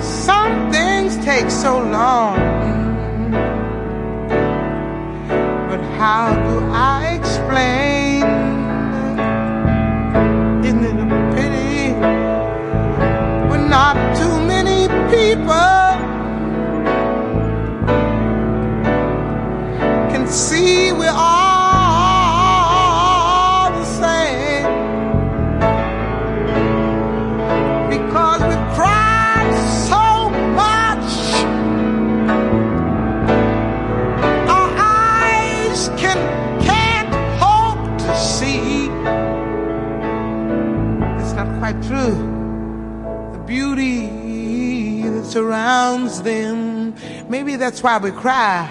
Some 0.00 0.70
things 0.70 1.16
take 1.24 1.50
so 1.50 1.80
long, 1.80 2.36
but 5.68 5.80
how 5.98 6.36
do 6.46 6.57
Maybe 47.48 47.64
that's 47.64 47.82
why 47.82 47.96
we 47.96 48.10
cry. 48.10 48.68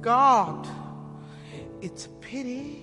God, 0.00 0.64
it's 1.80 2.08
pity. 2.20 2.82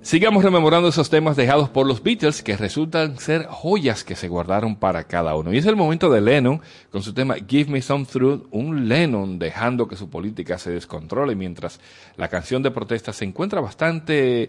Sigamos 0.00 0.42
rememorando 0.42 0.88
esos 0.88 1.10
temas 1.10 1.36
dejados 1.36 1.68
por 1.68 1.86
los 1.86 2.02
Beatles 2.02 2.42
que 2.42 2.56
resultan 2.56 3.18
ser 3.18 3.44
joyas 3.44 4.04
que 4.04 4.16
se 4.16 4.28
guardaron 4.28 4.76
para 4.76 5.04
cada 5.04 5.34
uno. 5.36 5.52
Y 5.52 5.58
es 5.58 5.66
el 5.66 5.76
momento 5.76 6.08
de 6.08 6.22
Lennon 6.22 6.62
con 6.90 7.02
su 7.02 7.12
tema 7.12 7.34
Give 7.46 7.70
Me 7.70 7.82
Some 7.82 8.06
Truth, 8.06 8.46
un 8.50 8.88
Lennon 8.88 9.38
dejando 9.38 9.86
que 9.86 9.96
su 9.96 10.08
política 10.08 10.56
se 10.56 10.70
descontrole 10.70 11.34
mientras 11.34 11.78
la 12.16 12.28
canción 12.28 12.62
de 12.62 12.70
protesta 12.70 13.12
se 13.12 13.26
encuentra 13.26 13.60
bastante 13.60 14.48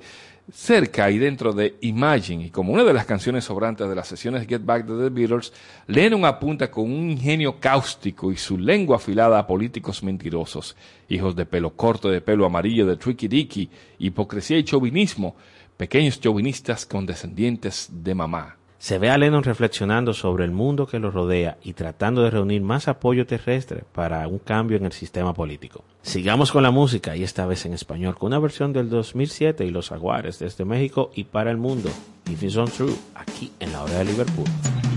cerca 0.52 1.10
y 1.12 1.18
dentro 1.18 1.54
de 1.54 1.76
Imagine. 1.82 2.46
Y 2.46 2.50
como 2.50 2.74
una 2.74 2.84
de 2.84 2.94
las 2.94 3.06
canciones 3.06 3.46
sobrantes 3.46 3.88
de 3.88 3.96
las 3.96 4.08
sesiones 4.08 4.48
Get 4.48 4.64
Back 4.64 4.88
to 4.88 4.98
the 4.98 5.10
Beatles, 5.10 5.52
Lennon 5.88 6.26
apunta 6.26 6.72
con 6.72 6.86
un 6.86 7.12
ingenio 7.12 7.60
cáustico 7.60 8.32
y 8.32 8.38
su 8.38 8.58
lengua 8.58 8.98
afilada 8.98 9.40
a 9.40 9.48
políticos 9.48 10.04
mentirosos, 10.04 10.76
hijos 11.10 11.36
de 11.36 11.46
pelo 11.46 11.72
corto, 11.76 12.10
de 12.10 12.22
pelo 12.22 12.46
amarillo, 12.46 12.86
de 12.86 12.98
tricky 12.98 13.28
dicky, 13.28 13.70
hipocresía 14.00 14.58
y 14.58 14.64
chauvinismo, 14.64 15.36
pequeños 15.78 16.20
chauvinistas 16.20 16.86
condescendientes 16.86 17.90
de 17.92 18.16
mamá. 18.16 18.61
Se 18.82 18.98
ve 18.98 19.12
a 19.12 19.18
Lennon 19.20 19.44
reflexionando 19.44 20.12
sobre 20.12 20.44
el 20.44 20.50
mundo 20.50 20.88
que 20.88 20.98
lo 20.98 21.12
rodea 21.12 21.60
y 21.64 21.74
tratando 21.74 22.24
de 22.24 22.32
reunir 22.32 22.64
más 22.64 22.88
apoyo 22.88 23.28
terrestre 23.28 23.84
para 23.94 24.28
un 24.28 24.40
cambio 24.40 24.76
en 24.76 24.86
el 24.86 24.92
sistema 24.92 25.36
político. 25.36 25.84
Sigamos 26.02 26.52
con 26.52 26.64
la 26.64 26.72
música 26.72 27.16
y 27.16 27.22
esta 27.22 27.46
vez 27.46 27.64
en 27.68 27.74
español 27.74 28.18
con 28.18 28.30
una 28.30 28.40
versión 28.40 28.74
del 28.74 28.90
2007 28.90 29.66
y 29.66 29.70
Los 29.70 29.92
Aguares 29.92 30.40
desde 30.40 30.66
México 30.66 31.12
y 31.14 31.26
para 31.26 31.52
el 31.52 31.58
mundo. 31.58 31.92
If 32.28 32.42
It's 32.42 32.58
On 32.58 32.68
True, 32.72 32.96
aquí 33.14 33.52
en 33.60 33.72
la 33.72 33.84
hora 33.84 34.00
de 34.00 34.06
Liverpool. 34.06 34.48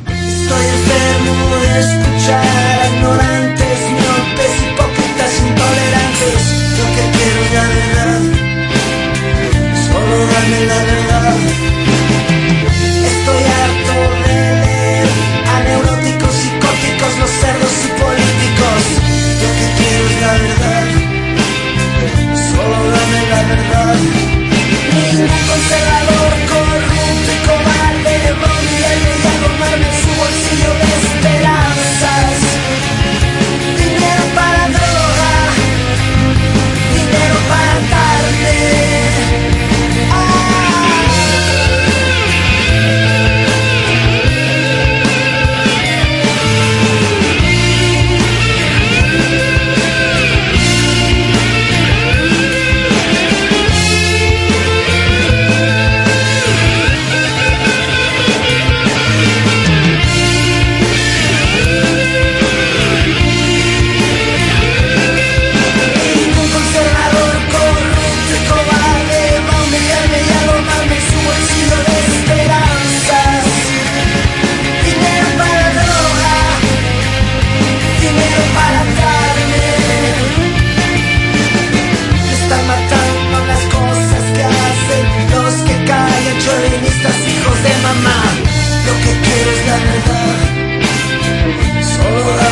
Estoy 0.08 0.66
enfermo 0.66 1.56
de 1.56 1.80
escuchar 1.80 2.90
ignorantes, 2.90 3.78
miopes, 3.92 4.62
hipócritas, 4.64 5.42
intolerantes. 5.46 6.40
Lo 6.78 6.86
que 6.96 7.18
quiero 7.18 7.38
es 7.44 7.52
la 7.52 7.64
verdad, 7.68 8.22
solo 9.92 10.16
dame 10.32 10.66
la 10.68 10.84
verdad. 10.84 11.73
Los 17.24 17.32
cerdos 17.40 17.72
y 17.84 17.90
políticos. 18.02 18.82
Lo 19.42 19.50
que 19.58 19.68
quiero 19.78 20.04
es 20.12 20.20
la 20.24 20.32
verdad, 20.44 20.86
solo 22.52 22.78
dame 22.94 23.20
la 23.32 23.42
verdad. 23.52 23.96
Ningún 24.94 25.32
conservador 25.48 26.32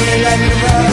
dame 0.03 0.19
la 0.23 0.37
verdad. 0.37 0.91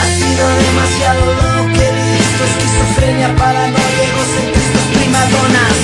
Ha 0.00 0.06
sido 0.06 0.48
demasiado 0.48 1.26
lo 1.26 1.72
que 1.72 1.86
he 1.86 1.92
visto 1.92 2.44
Esquizofrenia, 2.44 3.34
paranoia, 3.36 4.02
egocentristas, 4.10 4.84
primadonas 4.94 5.78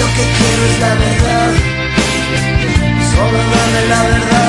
Lo 0.00 0.06
que 0.14 0.24
quiero 0.38 0.64
es 0.70 0.80
la 0.80 0.94
verdad. 0.94 1.52
Solo 3.14 3.38
dame 3.38 3.88
la 3.88 4.02
verdad 4.02 4.43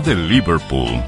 De 0.00 0.14
Liverpool. 0.14 1.02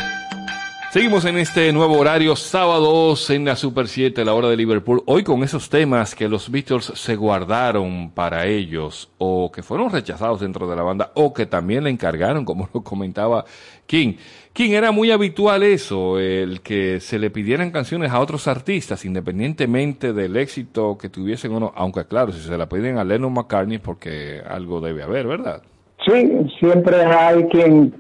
Seguimos 0.90 1.26
en 1.26 1.38
este 1.38 1.72
nuevo 1.74 1.98
horario, 2.00 2.36
sábados 2.38 3.30
en 3.30 3.44
la 3.44 3.58
Super 3.58 3.90
7, 3.90 4.24
la 4.24 4.34
hora 4.34 4.48
de 4.48 4.56
Liverpool. 4.56 5.04
Hoy 5.06 5.24
con 5.24 5.44
esos 5.44 5.70
temas 5.70 6.16
que 6.16 6.30
los 6.30 6.50
Beatles 6.50 6.94
se 6.96 7.18
guardaron 7.18 8.12
para 8.12 8.46
ellos, 8.46 9.10
o 9.18 9.52
que 9.52 9.64
fueron 9.64 9.92
rechazados 9.92 10.40
dentro 10.40 10.70
de 10.70 10.78
la 10.78 10.84
banda, 10.84 11.12
o 11.16 11.34
que 11.34 11.46
también 11.46 11.84
le 11.84 11.90
encargaron, 11.90 12.46
como 12.46 12.70
lo 12.74 12.82
comentaba 12.84 13.44
King. 13.86 14.14
King 14.54 14.72
era 14.72 14.92
muy 14.92 15.12
habitual 15.12 15.64
eso, 15.64 16.20
el 16.20 16.62
que 16.62 17.02
se 17.02 17.20
le 17.20 17.30
pidieran 17.30 17.72
canciones 17.72 18.12
a 18.12 18.20
otros 18.22 18.48
artistas, 18.48 19.04
independientemente 19.04 20.14
del 20.14 20.38
éxito 20.38 20.98
que 20.98 21.10
tuviesen 21.10 21.54
o 21.54 21.60
no, 21.60 21.74
aunque 21.76 22.06
claro, 22.06 22.32
si 22.32 22.40
se 22.40 22.58
la 22.58 22.70
piden 22.70 22.98
a 22.98 23.04
Lennon 23.04 23.34
McCartney, 23.34 23.80
porque 23.80 24.42
algo 24.48 24.80
debe 24.80 25.04
haber, 25.04 25.28
¿verdad? 25.28 25.64
Sí, 26.06 26.32
siempre 26.60 26.96
hay 27.04 27.46
quien 27.46 27.94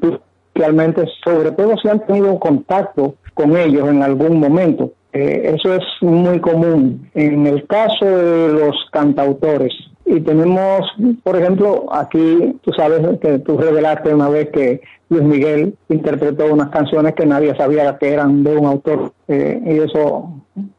realmente, 0.55 1.05
sobre 1.23 1.51
todo 1.51 1.77
si 1.77 1.87
han 1.87 2.05
tenido 2.05 2.39
contacto 2.39 3.15
con 3.33 3.55
ellos 3.55 3.87
en 3.89 4.03
algún 4.03 4.39
momento. 4.39 4.91
Eh, 5.13 5.55
eso 5.55 5.75
es 5.75 5.83
muy 6.01 6.39
común 6.39 7.09
en 7.13 7.45
el 7.45 7.67
caso 7.67 8.05
de 8.05 8.53
los 8.53 8.75
cantautores. 8.91 9.73
Y 10.05 10.19
tenemos, 10.21 10.81
por 11.23 11.37
ejemplo, 11.37 11.85
aquí 11.91 12.57
tú 12.63 12.71
sabes 12.73 13.01
que 13.19 13.39
tú 13.39 13.57
revelaste 13.57 14.13
una 14.13 14.29
vez 14.29 14.49
que 14.49 14.81
Luis 15.09 15.23
Miguel 15.23 15.75
interpretó 15.89 16.51
unas 16.51 16.69
canciones 16.69 17.13
que 17.13 17.25
nadie 17.25 17.55
sabía 17.55 17.97
que 17.97 18.09
eran 18.09 18.43
de 18.43 18.55
un 18.55 18.65
autor. 18.65 19.13
Eh, 19.27 19.61
y 19.65 19.77
eso 19.77 20.33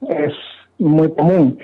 es 0.08 0.32
muy 0.78 1.10
común. 1.12 1.58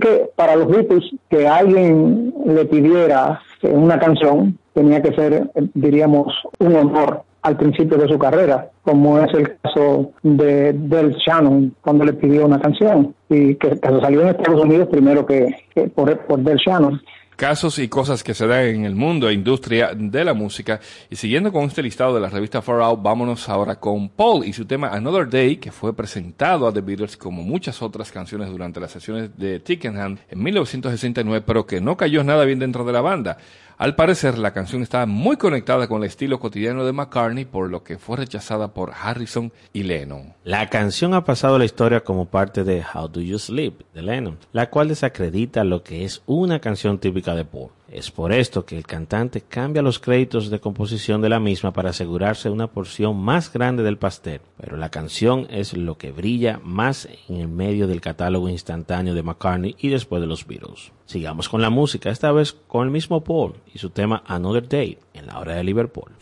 Que 0.00 0.30
para 0.36 0.56
los 0.56 0.68
Beatles, 0.68 1.04
que 1.28 1.46
alguien 1.46 2.32
le 2.46 2.64
pidiera 2.66 3.40
una 3.62 3.98
canción 3.98 4.58
tenía 4.78 5.02
que 5.02 5.12
ser, 5.12 5.50
diríamos, 5.74 6.32
un 6.60 6.76
honor 6.76 7.22
al 7.42 7.56
principio 7.56 7.98
de 7.98 8.08
su 8.08 8.18
carrera, 8.18 8.68
como 8.82 9.18
es 9.18 9.32
el 9.34 9.56
caso 9.58 10.12
de 10.22 10.72
Del 10.72 11.14
Shannon 11.14 11.74
cuando 11.80 12.04
le 12.04 12.12
pidió 12.12 12.46
una 12.46 12.60
canción. 12.60 13.14
Y 13.28 13.56
que, 13.56 13.76
salió 13.76 14.22
en 14.22 14.28
Estados 14.28 14.62
Unidos 14.62 14.88
primero 14.88 15.26
que, 15.26 15.52
por, 15.94 16.16
por 16.26 16.38
Del 16.40 16.58
Shannon 16.58 17.00
casos 17.38 17.78
y 17.78 17.86
cosas 17.86 18.24
que 18.24 18.34
se 18.34 18.48
dan 18.48 18.64
en 18.64 18.84
el 18.84 18.96
mundo 18.96 19.28
e 19.28 19.32
industria 19.32 19.92
de 19.94 20.24
la 20.24 20.34
música. 20.34 20.80
Y 21.08 21.14
siguiendo 21.14 21.52
con 21.52 21.66
este 21.66 21.84
listado 21.84 22.12
de 22.12 22.20
la 22.20 22.28
revista 22.28 22.60
Far 22.60 22.80
Out, 22.80 23.00
vámonos 23.00 23.48
ahora 23.48 23.76
con 23.76 24.08
Paul 24.08 24.44
y 24.44 24.52
su 24.52 24.66
tema 24.66 24.88
Another 24.88 25.30
Day, 25.30 25.58
que 25.58 25.70
fue 25.70 25.94
presentado 25.94 26.66
a 26.66 26.72
The 26.72 26.80
Beatles 26.80 27.16
como 27.16 27.44
muchas 27.44 27.80
otras 27.80 28.10
canciones 28.10 28.48
durante 28.48 28.80
las 28.80 28.90
sesiones 28.90 29.38
de 29.38 29.60
Tickenham 29.60 30.18
en 30.28 30.42
1969, 30.42 31.44
pero 31.46 31.64
que 31.64 31.80
no 31.80 31.96
cayó 31.96 32.24
nada 32.24 32.44
bien 32.44 32.58
dentro 32.58 32.84
de 32.84 32.92
la 32.92 33.02
banda. 33.02 33.38
Al 33.78 33.94
parecer, 33.94 34.38
la 34.38 34.52
canción 34.52 34.82
estaba 34.82 35.06
muy 35.06 35.36
conectada 35.36 35.86
con 35.86 36.02
el 36.02 36.08
estilo 36.08 36.40
cotidiano 36.40 36.84
de 36.84 36.92
McCartney, 36.92 37.44
por 37.44 37.70
lo 37.70 37.84
que 37.84 37.96
fue 37.96 38.16
rechazada 38.16 38.74
por 38.74 38.92
Harrison 38.92 39.52
y 39.72 39.84
Lennon. 39.84 40.34
La 40.42 40.68
canción 40.68 41.14
ha 41.14 41.22
pasado 41.22 41.54
a 41.54 41.58
la 41.60 41.64
historia 41.64 42.00
como 42.00 42.24
parte 42.24 42.64
de 42.64 42.82
How 42.82 43.06
Do 43.06 43.20
You 43.20 43.38
Sleep 43.38 43.84
de 43.94 44.02
Lennon, 44.02 44.36
la 44.50 44.68
cual 44.68 44.88
desacredita 44.88 45.62
lo 45.62 45.84
que 45.84 46.04
es 46.04 46.22
una 46.26 46.58
canción 46.58 46.98
típica 46.98 47.36
de 47.36 47.44
Paul. 47.44 47.70
Es 47.90 48.10
por 48.10 48.32
esto 48.32 48.66
que 48.66 48.76
el 48.76 48.86
cantante 48.86 49.40
cambia 49.40 49.80
los 49.80 49.98
créditos 49.98 50.50
de 50.50 50.60
composición 50.60 51.22
de 51.22 51.30
la 51.30 51.40
misma 51.40 51.72
para 51.72 51.90
asegurarse 51.90 52.50
una 52.50 52.66
porción 52.66 53.16
más 53.16 53.50
grande 53.50 53.82
del 53.82 53.96
pastel, 53.96 54.42
pero 54.60 54.76
la 54.76 54.90
canción 54.90 55.46
es 55.48 55.74
lo 55.74 55.96
que 55.96 56.12
brilla 56.12 56.60
más 56.62 57.08
en 57.28 57.36
el 57.36 57.48
medio 57.48 57.86
del 57.86 58.02
catálogo 58.02 58.50
instantáneo 58.50 59.14
de 59.14 59.22
McCartney 59.22 59.74
y 59.78 59.88
después 59.88 60.20
de 60.20 60.26
los 60.26 60.46
Beatles. 60.46 60.92
Sigamos 61.06 61.48
con 61.48 61.62
la 61.62 61.70
música, 61.70 62.10
esta 62.10 62.30
vez 62.30 62.52
con 62.52 62.84
el 62.84 62.90
mismo 62.90 63.24
Paul 63.24 63.54
y 63.72 63.78
su 63.78 63.88
tema 63.88 64.22
Another 64.26 64.68
Day 64.68 64.98
en 65.14 65.26
la 65.26 65.38
hora 65.38 65.54
de 65.54 65.64
Liverpool. 65.64 66.12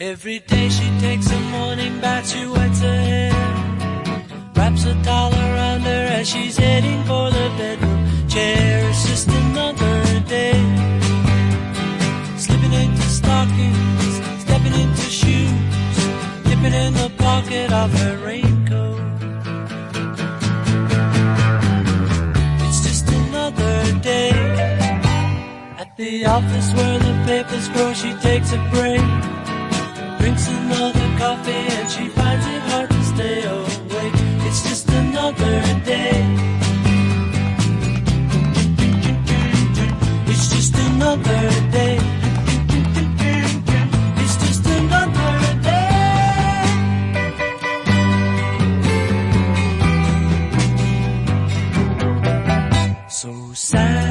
Stockings, 13.27 14.15
stepping 14.45 14.77
into 14.83 15.07
shoes, 15.21 15.97
dipping 16.47 16.77
in 16.85 16.93
the 17.03 17.11
pocket 17.19 17.73
of 17.73 17.89
her 18.01 18.15
raincoat. 18.25 19.01
It's 22.65 22.81
just 22.87 23.09
another 23.09 23.77
day. 24.13 24.31
At 25.83 25.91
the 25.97 26.25
office 26.27 26.69
where 26.77 26.99
the 27.01 27.15
papers 27.27 27.67
grow, 27.75 27.93
she 27.95 28.13
takes 28.29 28.53
a 28.53 28.61
break. 28.75 29.07
Drinks 30.21 30.47
another 30.49 31.09
coffee 31.19 31.65
and 31.79 31.91
she 31.91 32.07
finds 32.19 32.47
it 32.47 32.63
hard 32.71 32.91
to 32.91 33.03
stay 33.13 33.39
awake. 33.57 34.19
It's 34.47 34.63
just 34.71 34.89
another 35.03 35.57
day. 35.93 36.17
It's 40.31 40.47
just 40.55 40.75
another 40.89 41.43
day. 41.73 42.16
Sad, 53.57 54.06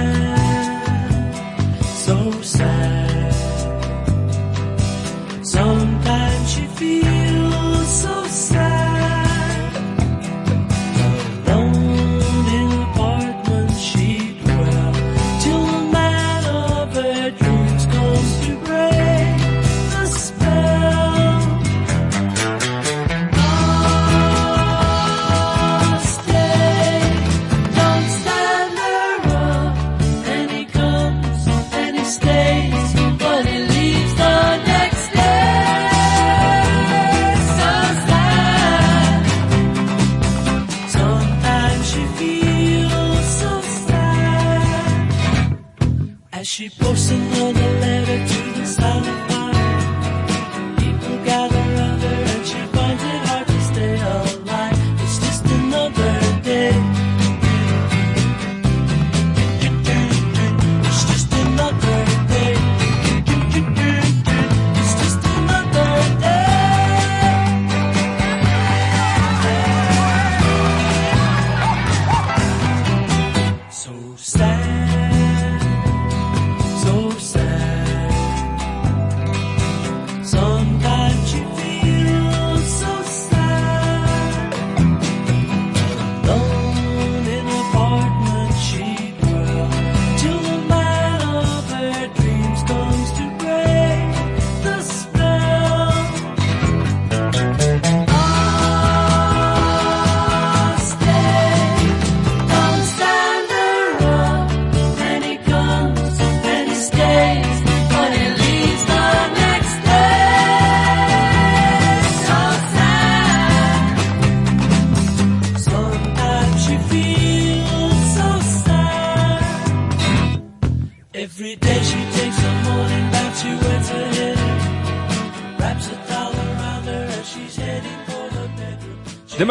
she 46.56 46.70
posts 46.70 47.25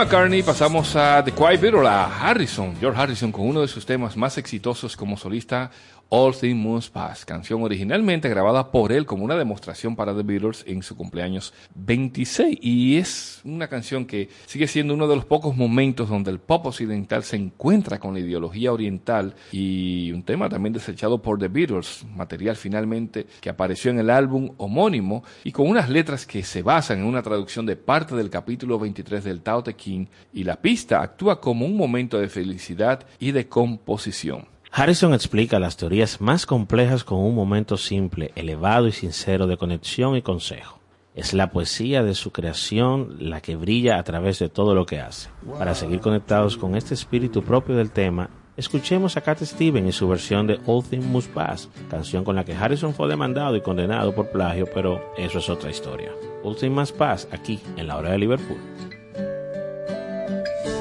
McCartney 0.05 0.43
pasamos 0.43 0.95
a 0.97 1.25
The 1.25 1.33
Quiet 1.33 1.63
Beatle, 1.63 1.89
a 1.89 2.05
Harrison, 2.05 2.77
George 2.79 3.01
Harrison, 3.01 3.33
con 3.33 3.49
uno 3.49 3.63
de 3.63 3.69
sus 3.69 3.87
temas 3.87 4.19
más 4.19 4.37
exitosos 4.37 4.99
como 4.99 5.17
solista, 5.17 5.71
All 6.17 6.33
Things 6.33 6.55
Must 6.55 6.93
Pass, 6.93 7.25
canción 7.25 7.61
originalmente 7.65 8.29
grabada 8.29 8.71
por 8.71 8.93
él 8.93 9.05
como 9.05 9.25
una 9.25 9.35
demostración 9.35 9.97
para 9.97 10.15
The 10.15 10.23
Beatles 10.23 10.62
en 10.65 10.85
su 10.85 10.97
cumpleaños 10.97 11.53
26. 11.75 12.57
Y 12.62 12.99
es 12.99 13.41
una 13.43 13.67
canción 13.67 14.07
que 14.07 14.29
sigue 14.47 14.69
siendo 14.69 14.95
uno 14.95 15.09
de 15.09 15.17
los 15.17 15.25
pocos 15.25 15.57
momentos 15.57 16.09
donde 16.09 16.31
el 16.31 16.39
pop 16.39 16.67
occidental 16.67 17.25
se 17.25 17.35
encuentra 17.35 17.99
con 17.99 18.15
la 18.15 18.21
ideología 18.21 18.73
oriental 18.73 19.35
y 19.51 20.12
un 20.12 20.23
tema 20.23 20.49
también 20.49 20.73
desechado 20.73 21.21
por 21.21 21.41
The 21.41 21.49
Beatles, 21.49 22.07
material 22.15 22.55
finalmente 22.55 23.27
que 23.41 23.51
apareció 23.51 23.91
en 23.91 23.99
el 23.99 24.09
álbum 24.09 24.53
homónimo 24.59 25.25
y 25.43 25.51
con 25.51 25.67
unas 25.67 25.91
letras 25.91 26.27
que 26.27 26.45
se 26.45 26.62
basan 26.62 27.01
en 27.01 27.07
una 27.07 27.23
traducción 27.23 27.67
de 27.67 27.75
parte 27.75 28.15
del 28.15 28.31
capítulo 28.31 28.79
23 28.79 29.25
del 29.25 29.43
Tao 29.43 29.65
Te 29.65 29.75
Ching 29.75 30.09
y 30.33 30.45
la 30.45 30.62
pista 30.62 31.03
actúa 31.03 31.41
como 31.41 31.67
un 31.67 31.77
momento 31.77 32.21
de 32.21 32.29
felicidad 32.29 33.05
y 33.19 33.33
de 33.33 33.49
composición. 33.49 34.54
Harrison 34.77 35.14
explica 35.14 35.61
las 35.61 35.77
teorías 35.77 36.20
más 36.20 36.47
complejas 36.47 37.05
con 37.05 37.20
un 37.20 37.33
momento 37.33 37.77
simple, 37.77 38.33
elevado 38.35 38.89
y 38.89 38.93
sincero 38.93 39.47
de 39.47 39.57
conexión 39.57 40.16
y 40.16 40.22
consejo. 40.22 40.81
Es 41.14 41.33
la 41.33 41.53
poesía 41.53 42.03
de 42.03 42.16
su 42.16 42.33
creación 42.33 43.14
la 43.20 43.41
que 43.41 43.55
brilla 43.55 44.01
a 44.01 44.03
través 44.03 44.41
de 44.41 44.49
todo 44.49 44.75
lo 44.75 44.85
que 44.85 44.99
hace. 44.99 45.29
Para 45.57 45.77
seguir 45.77 46.01
conectados 46.01 46.57
con 46.57 46.75
este 46.75 46.93
espíritu 46.93 47.45
propio 47.45 47.77
del 47.77 47.93
tema, 47.93 48.31
escuchemos 48.57 49.16
a 49.16 49.20
Cat 49.20 49.43
Steven 49.43 49.87
y 49.87 49.93
su 49.93 50.09
versión 50.09 50.49
de 50.49 50.59
All 50.66 50.83
Things 50.83 51.07
Must 51.07 51.31
Pass, 51.31 51.68
canción 51.89 52.25
con 52.25 52.35
la 52.35 52.45
que 52.45 52.57
Harrison 52.57 52.95
fue 52.95 53.07
demandado 53.07 53.55
y 53.55 53.61
condenado 53.61 54.12
por 54.12 54.33
plagio, 54.33 54.66
pero 54.75 55.01
eso 55.16 55.39
es 55.39 55.49
otra 55.49 55.70
historia. 55.70 56.11
All 56.43 56.57
Things 56.57 56.75
Must 56.75 56.97
Pass 56.97 57.29
aquí 57.31 57.61
en 57.77 57.87
la 57.87 57.97
hora 57.97 58.11
de 58.11 58.18
Liverpool. 58.18 58.59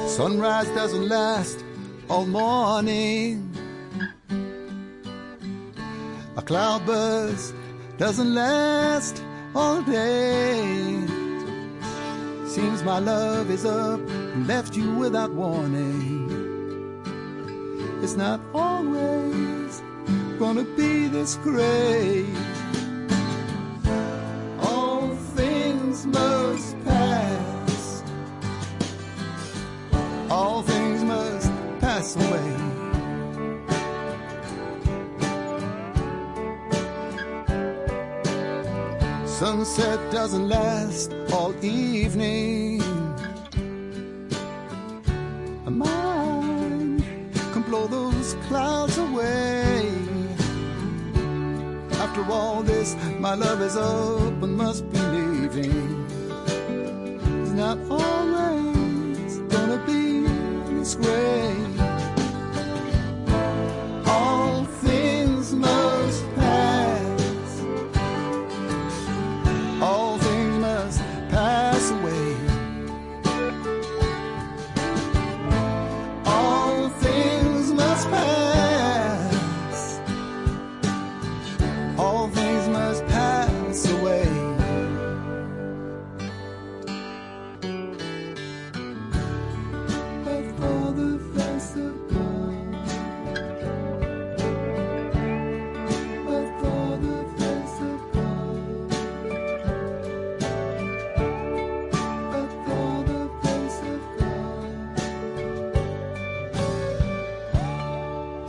Sunrise 0.08 0.68
doesn't 0.74 1.08
last 1.08 1.60
all 2.08 2.26
morning. 2.26 3.53
A 6.36 6.42
cloudburst 6.42 7.54
doesn't 7.96 8.34
last 8.34 9.22
all 9.54 9.82
day. 9.82 11.06
Seems 12.44 12.82
my 12.82 12.98
love 12.98 13.50
is 13.50 13.64
up 13.64 14.00
and 14.00 14.46
left 14.48 14.76
you 14.76 14.94
without 14.94 15.30
warning. 15.30 16.30
It's 18.02 18.16
not 18.16 18.40
always 18.52 19.80
gonna 20.40 20.64
be 20.64 21.06
this 21.06 21.36
great. 21.36 22.26
All 24.60 25.14
things 25.36 26.04
must 26.04 26.84
pass. 26.84 28.02
All 30.30 30.62
things 30.62 31.04
must 31.04 31.52
pass 31.80 32.16
away. 32.16 32.63
Sunset 39.38 39.98
doesn't 40.12 40.48
last 40.48 41.12
all 41.32 41.52
evening. 41.64 42.80
A 45.66 45.70
mind 45.72 47.02
can 47.52 47.62
blow 47.62 47.88
those 47.88 48.34
clouds 48.46 48.96
away. 48.96 49.90
After 51.94 52.24
all 52.30 52.62
this, 52.62 52.94
my 53.18 53.34
love 53.34 53.60
is 53.60 53.76
up 53.76 54.40
and 54.40 54.56
must 54.56 54.88
be 54.92 55.00
leaving. 55.00 56.06
It's 57.42 57.50
not 57.50 57.78
always 57.90 59.38
gonna 59.52 59.82
be 59.84 60.28
this 60.74 60.94
way. 60.94 61.63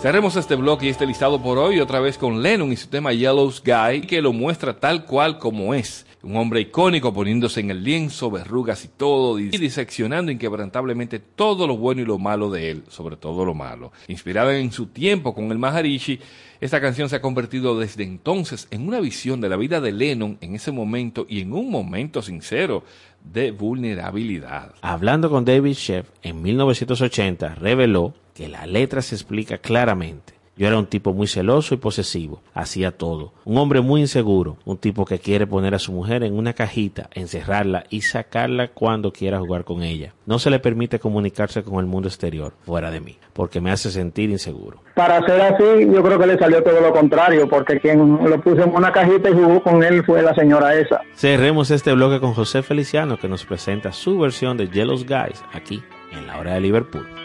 Cerremos 0.06 0.36
este 0.36 0.54
bloque 0.54 0.86
y 0.86 0.90
este 0.90 1.08
listado 1.08 1.42
por 1.42 1.58
hoy 1.58 1.80
otra 1.80 2.00
vez 2.00 2.20
con 2.20 2.44
Lennon 2.44 2.72
y 2.72 2.76
su 2.76 2.90
tema 2.90 3.12
Yellow's 3.12 3.60
Guy, 3.66 4.02
que 4.02 4.22
lo 4.22 4.34
muestra 4.34 4.80
tal 4.80 5.04
cual 5.04 5.40
como 5.40 5.74
es. 5.74 6.06
Un 6.22 6.38
hombre 6.38 6.62
icónico 6.62 7.12
poniéndose 7.12 7.62
en 7.62 7.72
el 7.72 7.84
lienzo, 7.84 8.30
verrugas 8.30 8.86
y 8.86 8.90
todo, 8.90 9.40
y 9.40 9.50
diseccionando 9.50 10.32
inquebrantablemente 10.32 11.18
todo 11.18 11.66
lo 11.66 11.78
bueno 11.78 12.02
y 12.02 12.06
lo 12.06 12.20
malo 12.20 12.52
de 12.52 12.70
él, 12.70 12.84
sobre 12.88 13.18
todo 13.18 13.46
lo 13.46 13.56
malo. 13.56 13.94
Inspirada 14.08 14.56
en 14.56 14.72
su 14.72 14.86
tiempo 14.86 15.34
con 15.34 15.52
el 15.52 15.58
Maharishi, 15.58 16.20
esta 16.62 16.80
canción 16.80 17.10
se 17.10 17.16
ha 17.16 17.22
convertido 17.22 17.80
desde 17.80 18.04
entonces 18.04 18.68
en 18.70 18.88
una 18.88 19.00
visión 19.00 19.42
de 19.42 19.50
la 19.50 19.58
vida 19.58 19.82
de 19.82 19.92
Lennon 19.92 20.38
en 20.40 20.54
ese 20.54 20.72
momento 20.72 21.26
y 21.28 21.42
en 21.42 21.52
un 21.52 21.72
momento 21.72 22.22
sincero 22.22 22.84
de 23.24 23.50
vulnerabilidad. 23.50 24.76
Hablando 24.84 25.32
con 25.32 25.46
David 25.46 25.74
Sheff 25.74 26.06
en 26.22 26.44
1980, 26.44 27.56
reveló 27.56 28.14
que 28.36 28.50
la 28.50 28.68
letra 28.68 29.02
se 29.02 29.16
explica 29.16 29.58
claramente. 29.58 30.36
Yo 30.58 30.68
era 30.68 30.78
un 30.78 30.86
tipo 30.86 31.14
muy 31.14 31.28
celoso 31.28 31.74
y 31.74 31.78
posesivo, 31.78 32.42
hacía 32.54 32.92
todo. 32.92 33.34
Un 33.44 33.58
hombre 33.58 33.82
muy 33.82 34.00
inseguro, 34.02 34.58
un 34.64 34.78
tipo 34.78 35.04
que 35.04 35.20
quiere 35.20 35.48
poner 35.48 35.76
a 35.76 35.80
su 35.80 35.92
mujer 35.92 36.24
en 36.24 36.38
una 36.38 36.54
cajita, 36.54 37.10
encerrarla 37.14 37.86
y 37.90 38.02
sacarla 38.02 38.70
cuando 38.70 39.12
quiera 39.12 39.40
jugar 39.40 39.66
con 39.66 39.84
ella. 39.84 40.14
No 40.26 40.40
se 40.40 40.50
le 40.50 40.60
permite 40.60 41.00
comunicarse 41.00 41.64
con 41.64 41.80
el 41.80 41.86
mundo 41.88 42.08
exterior, 42.08 42.54
fuera 42.66 42.90
de 42.90 43.02
mí, 43.02 43.18
porque 43.34 43.60
me 43.60 43.72
hace 43.72 43.92
sentir 43.92 44.30
inseguro. 44.30 44.80
Para 44.96 45.26
ser 45.26 45.42
así, 45.42 45.64
yo 45.94 46.02
creo 46.02 46.20
que 46.20 46.28
le 46.28 46.38
salió 46.38 46.64
todo 46.64 46.80
lo 46.80 46.94
contrario, 46.94 47.50
porque 47.50 47.80
quien 47.80 48.18
lo 48.30 48.42
puso 48.42 48.64
en 48.64 48.74
una 48.74 48.94
cajita 48.94 49.30
y 49.30 49.34
jugó 49.34 49.62
con 49.62 49.84
él 49.84 50.06
fue 50.06 50.22
la 50.22 50.34
señora 50.36 50.74
esa. 50.76 51.02
Cerremos 51.16 51.70
este 51.70 51.92
bloque 51.94 52.22
con 52.22 52.34
José 52.34 52.64
Feliciano 52.64 53.18
que 53.18 53.28
nos 53.28 53.46
presenta 53.46 53.92
su 53.92 54.18
versión 54.20 54.56
de 54.56 54.70
Yellow 54.70 54.98
Guys 54.98 55.44
aquí 55.54 55.84
en 56.14 56.28
la 56.28 56.40
hora 56.40 56.54
de 56.54 56.62
Liverpool. 56.62 57.25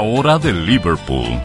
Hora 0.00 0.38
de 0.38 0.52
Liverpool. 0.52 1.40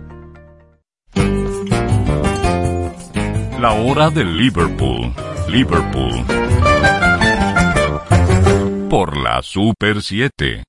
La 3.59 3.73
hora 3.73 4.09
de 4.09 4.23
Liverpool. 4.23 5.11
Liverpool. 5.49 6.25
Por 8.89 9.17
la 9.17 9.41
Super 9.41 10.01
7. 10.01 10.63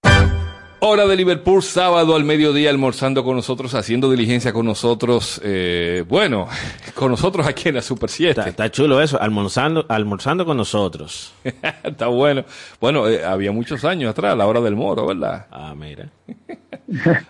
Hora 0.80 1.06
de 1.06 1.16
Liverpool, 1.16 1.62
sábado 1.62 2.16
al 2.16 2.24
mediodía, 2.24 2.70
almorzando 2.70 3.24
con 3.24 3.36
nosotros, 3.36 3.74
haciendo 3.74 4.10
diligencia 4.10 4.52
con 4.52 4.64
nosotros. 4.64 5.40
eh, 5.44 6.04
bueno, 6.08 6.48
con 6.94 7.10
nosotros 7.10 7.46
aquí 7.46 7.68
en 7.68 7.74
la 7.74 7.82
Super 7.82 8.08
7. 8.08 8.30
Está, 8.40 8.48
está 8.50 8.70
chulo 8.70 9.02
eso, 9.02 9.20
almorzando, 9.20 9.84
almorzando 9.88 10.46
con 10.46 10.56
nosotros. 10.56 11.34
Está 11.84 12.06
bueno. 12.06 12.44
Bueno, 12.80 13.08
eh, 13.08 13.24
había 13.24 13.52
muchos 13.52 13.84
años 13.84 14.10
atrás, 14.10 14.36
la 14.36 14.46
hora 14.46 14.60
del 14.60 14.76
moro, 14.76 15.06
¿verdad? 15.06 15.46
Ah, 15.50 15.74
mira. 15.76 16.08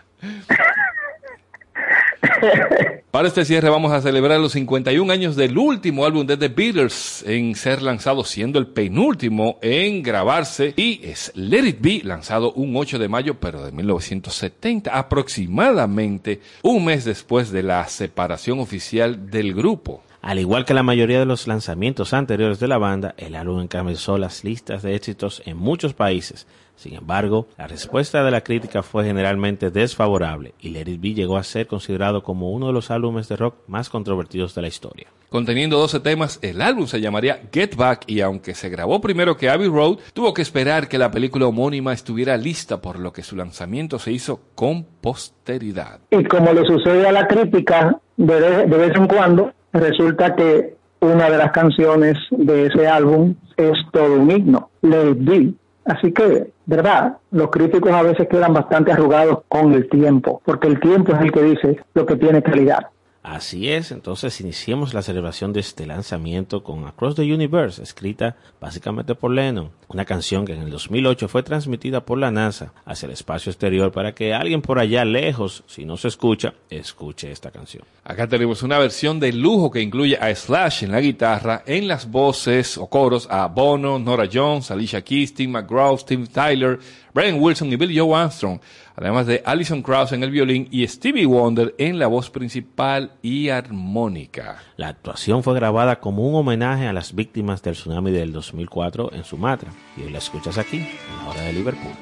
Para 3.10 3.28
este 3.28 3.44
cierre 3.44 3.70
vamos 3.70 3.92
a 3.92 4.00
celebrar 4.00 4.38
los 4.38 4.52
51 4.52 5.12
años 5.12 5.36
del 5.36 5.56
último 5.56 6.04
álbum 6.04 6.26
de 6.26 6.36
The 6.36 6.48
Beatles 6.48 7.24
en 7.26 7.54
ser 7.54 7.82
lanzado, 7.82 8.24
siendo 8.24 8.58
el 8.58 8.66
penúltimo 8.66 9.58
en 9.62 10.02
grabarse, 10.02 10.74
y 10.76 11.00
es 11.02 11.32
Let 11.34 11.66
It 11.66 11.78
Be, 11.80 12.00
lanzado 12.04 12.52
un 12.52 12.76
8 12.76 12.98
de 12.98 13.08
mayo, 13.08 13.34
pero 13.40 13.64
de 13.64 13.72
1970, 13.72 14.96
aproximadamente 14.96 16.40
un 16.62 16.84
mes 16.84 17.04
después 17.04 17.50
de 17.50 17.62
la 17.62 17.86
separación 17.88 18.60
oficial 18.60 19.30
del 19.30 19.54
grupo. 19.54 20.02
Al 20.20 20.38
igual 20.38 20.64
que 20.64 20.74
la 20.74 20.82
mayoría 20.82 21.20
de 21.20 21.26
los 21.26 21.46
lanzamientos 21.46 22.12
anteriores 22.12 22.58
de 22.58 22.68
la 22.68 22.78
banda, 22.78 23.14
el 23.16 23.36
álbum 23.36 23.60
encabezó 23.60 24.18
las 24.18 24.44
listas 24.44 24.82
de 24.82 24.94
éxitos 24.94 25.42
en 25.46 25.56
muchos 25.56 25.94
países. 25.94 26.46
Sin 26.78 26.94
embargo, 26.94 27.48
la 27.58 27.66
respuesta 27.66 28.22
de 28.22 28.30
la 28.30 28.42
crítica 28.42 28.84
fue 28.84 29.04
generalmente 29.04 29.72
desfavorable 29.72 30.54
y 30.60 30.70
Let 30.70 30.88
It 30.88 31.00
Be 31.00 31.12
llegó 31.12 31.36
a 31.36 31.42
ser 31.42 31.66
considerado 31.66 32.22
como 32.22 32.52
uno 32.52 32.68
de 32.68 32.72
los 32.72 32.92
álbumes 32.92 33.28
de 33.28 33.34
rock 33.34 33.56
más 33.66 33.88
controvertidos 33.88 34.54
de 34.54 34.62
la 34.62 34.68
historia. 34.68 35.08
Conteniendo 35.28 35.76
12 35.76 35.98
temas, 35.98 36.38
el 36.40 36.62
álbum 36.62 36.86
se 36.86 37.00
llamaría 37.00 37.40
Get 37.52 37.74
Back 37.74 38.04
y 38.06 38.20
aunque 38.20 38.54
se 38.54 38.68
grabó 38.68 39.00
primero 39.00 39.36
que 39.36 39.50
Abbey 39.50 39.66
Road, 39.66 39.98
tuvo 40.12 40.32
que 40.32 40.42
esperar 40.42 40.86
que 40.86 40.98
la 40.98 41.10
película 41.10 41.48
homónima 41.48 41.92
estuviera 41.92 42.36
lista, 42.36 42.80
por 42.80 43.00
lo 43.00 43.12
que 43.12 43.24
su 43.24 43.34
lanzamiento 43.34 43.98
se 43.98 44.12
hizo 44.12 44.40
con 44.54 44.84
posteridad. 44.84 45.98
Y 46.12 46.22
como 46.26 46.52
le 46.52 46.64
sucede 46.64 47.08
a 47.08 47.12
la 47.12 47.26
crítica 47.26 47.98
de, 48.16 48.66
de 48.66 48.76
vez 48.78 48.94
en 48.94 49.08
cuando, 49.08 49.52
resulta 49.72 50.36
que 50.36 50.76
una 51.00 51.28
de 51.28 51.38
las 51.38 51.50
canciones 51.50 52.16
de 52.30 52.66
ese 52.66 52.86
álbum 52.86 53.34
es 53.56 53.76
todo 53.92 54.14
un 54.14 54.30
himno, 54.30 54.70
Let 54.82 55.10
It 55.10 55.18
Be. 55.18 55.52
Así 55.84 56.12
que, 56.12 56.52
verdad, 56.68 57.16
los 57.30 57.50
críticos 57.50 57.90
a 57.92 58.02
veces 58.02 58.28
quedan 58.28 58.52
bastante 58.52 58.92
arrugados 58.92 59.40
con 59.48 59.72
el 59.72 59.88
tiempo, 59.88 60.42
porque 60.44 60.68
el 60.68 60.78
tiempo 60.78 61.14
es 61.14 61.20
el 61.22 61.32
que 61.32 61.42
dice 61.42 61.80
lo 61.94 62.04
que 62.04 62.16
tiene 62.16 62.42
calidad. 62.42 62.88
Así 63.22 63.68
es, 63.68 63.90
entonces 63.90 64.40
iniciemos 64.40 64.94
la 64.94 65.02
celebración 65.02 65.52
de 65.52 65.60
este 65.60 65.86
lanzamiento 65.86 66.62
con 66.62 66.86
Across 66.86 67.16
the 67.16 67.22
Universe, 67.34 67.82
escrita 67.82 68.36
básicamente 68.60 69.16
por 69.16 69.32
Lennon, 69.32 69.70
una 69.88 70.04
canción 70.04 70.46
que 70.46 70.54
en 70.54 70.62
el 70.62 70.70
2008 70.70 71.26
fue 71.28 71.42
transmitida 71.42 72.06
por 72.06 72.18
la 72.18 72.30
NASA 72.30 72.72
hacia 72.84 73.06
el 73.06 73.12
espacio 73.12 73.50
exterior 73.50 73.90
para 73.90 74.14
que 74.14 74.32
alguien 74.32 74.62
por 74.62 74.78
allá 74.78 75.04
lejos, 75.04 75.64
si 75.66 75.84
no 75.84 75.96
se 75.96 76.08
escucha, 76.08 76.54
escuche 76.70 77.30
esta 77.32 77.50
canción. 77.50 77.84
Acá 78.04 78.28
tenemos 78.28 78.62
una 78.62 78.78
versión 78.78 79.18
de 79.18 79.32
lujo 79.32 79.70
que 79.70 79.82
incluye 79.82 80.16
a 80.16 80.34
Slash 80.34 80.84
en 80.84 80.92
la 80.92 81.00
guitarra, 81.00 81.64
en 81.66 81.88
las 81.88 82.08
voces 82.10 82.78
o 82.78 82.86
coros 82.86 83.26
a 83.30 83.46
Bono, 83.48 83.98
Nora 83.98 84.28
Jones, 84.32 84.70
Alicia 84.70 85.02
Keys, 85.02 85.34
Tim 85.34 85.50
McGraw, 85.50 85.98
Steve 85.98 86.28
Tyler, 86.28 86.78
Brian 87.12 87.40
Wilson 87.40 87.72
y 87.72 87.76
Billy 87.76 87.98
Joe 87.98 88.14
Armstrong, 88.14 88.60
además 89.00 89.26
de 89.26 89.42
Alison 89.44 89.82
Krauss 89.82 90.12
en 90.12 90.24
el 90.24 90.30
violín 90.30 90.68
y 90.70 90.86
Stevie 90.86 91.26
Wonder 91.26 91.74
en 91.78 91.98
la 92.00 92.08
voz 92.08 92.30
principal 92.30 93.12
y 93.22 93.48
armónica. 93.48 94.58
La 94.76 94.88
actuación 94.88 95.44
fue 95.44 95.54
grabada 95.54 96.00
como 96.00 96.26
un 96.26 96.34
homenaje 96.34 96.86
a 96.88 96.92
las 96.92 97.14
víctimas 97.14 97.62
del 97.62 97.74
tsunami 97.74 98.10
del 98.10 98.32
2004 98.32 99.12
en 99.12 99.24
Sumatra 99.24 99.70
y 99.96 100.02
hoy 100.02 100.10
la 100.10 100.18
escuchas 100.18 100.58
aquí, 100.58 100.78
en 100.78 101.16
la 101.18 101.30
hora 101.30 101.42
de 101.42 101.52
Liverpool. 101.52 101.92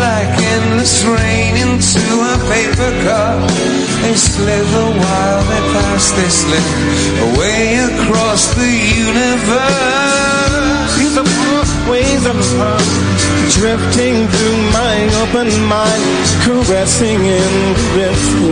Like 0.00 0.32
endless 0.54 1.04
rain 1.04 1.56
into 1.56 2.02
a 2.32 2.36
paper 2.52 2.92
cup. 3.04 3.50
They 4.02 4.14
slither 4.14 4.88
while 5.02 5.42
they 5.50 5.62
pass, 5.72 6.10
they 6.12 6.28
slip 6.28 6.68
away 7.32 7.78
across 7.90 8.42
the 8.54 8.72
universe. 9.10 10.36
See 10.94 11.10
the 11.14 11.24
pathways 11.24 12.22
of 12.26 12.36
love 12.58 13.16
drifting 13.58 14.26
through 14.28 14.60
my 14.72 14.96
open 15.22 15.48
mind, 15.66 16.04
caressing 16.44 17.20
invisibly. 17.24 18.46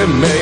As 0.00 0.37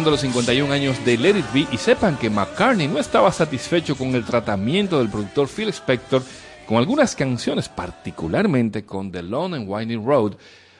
celebrando 0.00 0.10
los 0.12 0.20
51 0.20 0.72
años 0.72 1.04
de 1.04 1.18
Let 1.18 1.38
It 1.38 1.52
Be 1.52 1.66
y 1.70 1.76
sepan 1.76 2.16
que 2.16 2.30
McCartney 2.30 2.88
no 2.88 2.98
estaba 2.98 3.30
satisfecho 3.32 3.96
con 3.96 4.14
el 4.14 4.24
tratamiento 4.24 4.98
del 4.98 5.10
productor 5.10 5.46
Phil 5.46 5.68
Spector 5.68 6.22
con 6.66 6.78
algunas 6.78 7.14
canciones, 7.14 7.68
particularmente 7.68 8.86
con 8.86 9.12
The 9.12 9.22
Long 9.22 9.54
and 9.54 9.68
Winding 9.68 10.06
Road. 10.06 10.36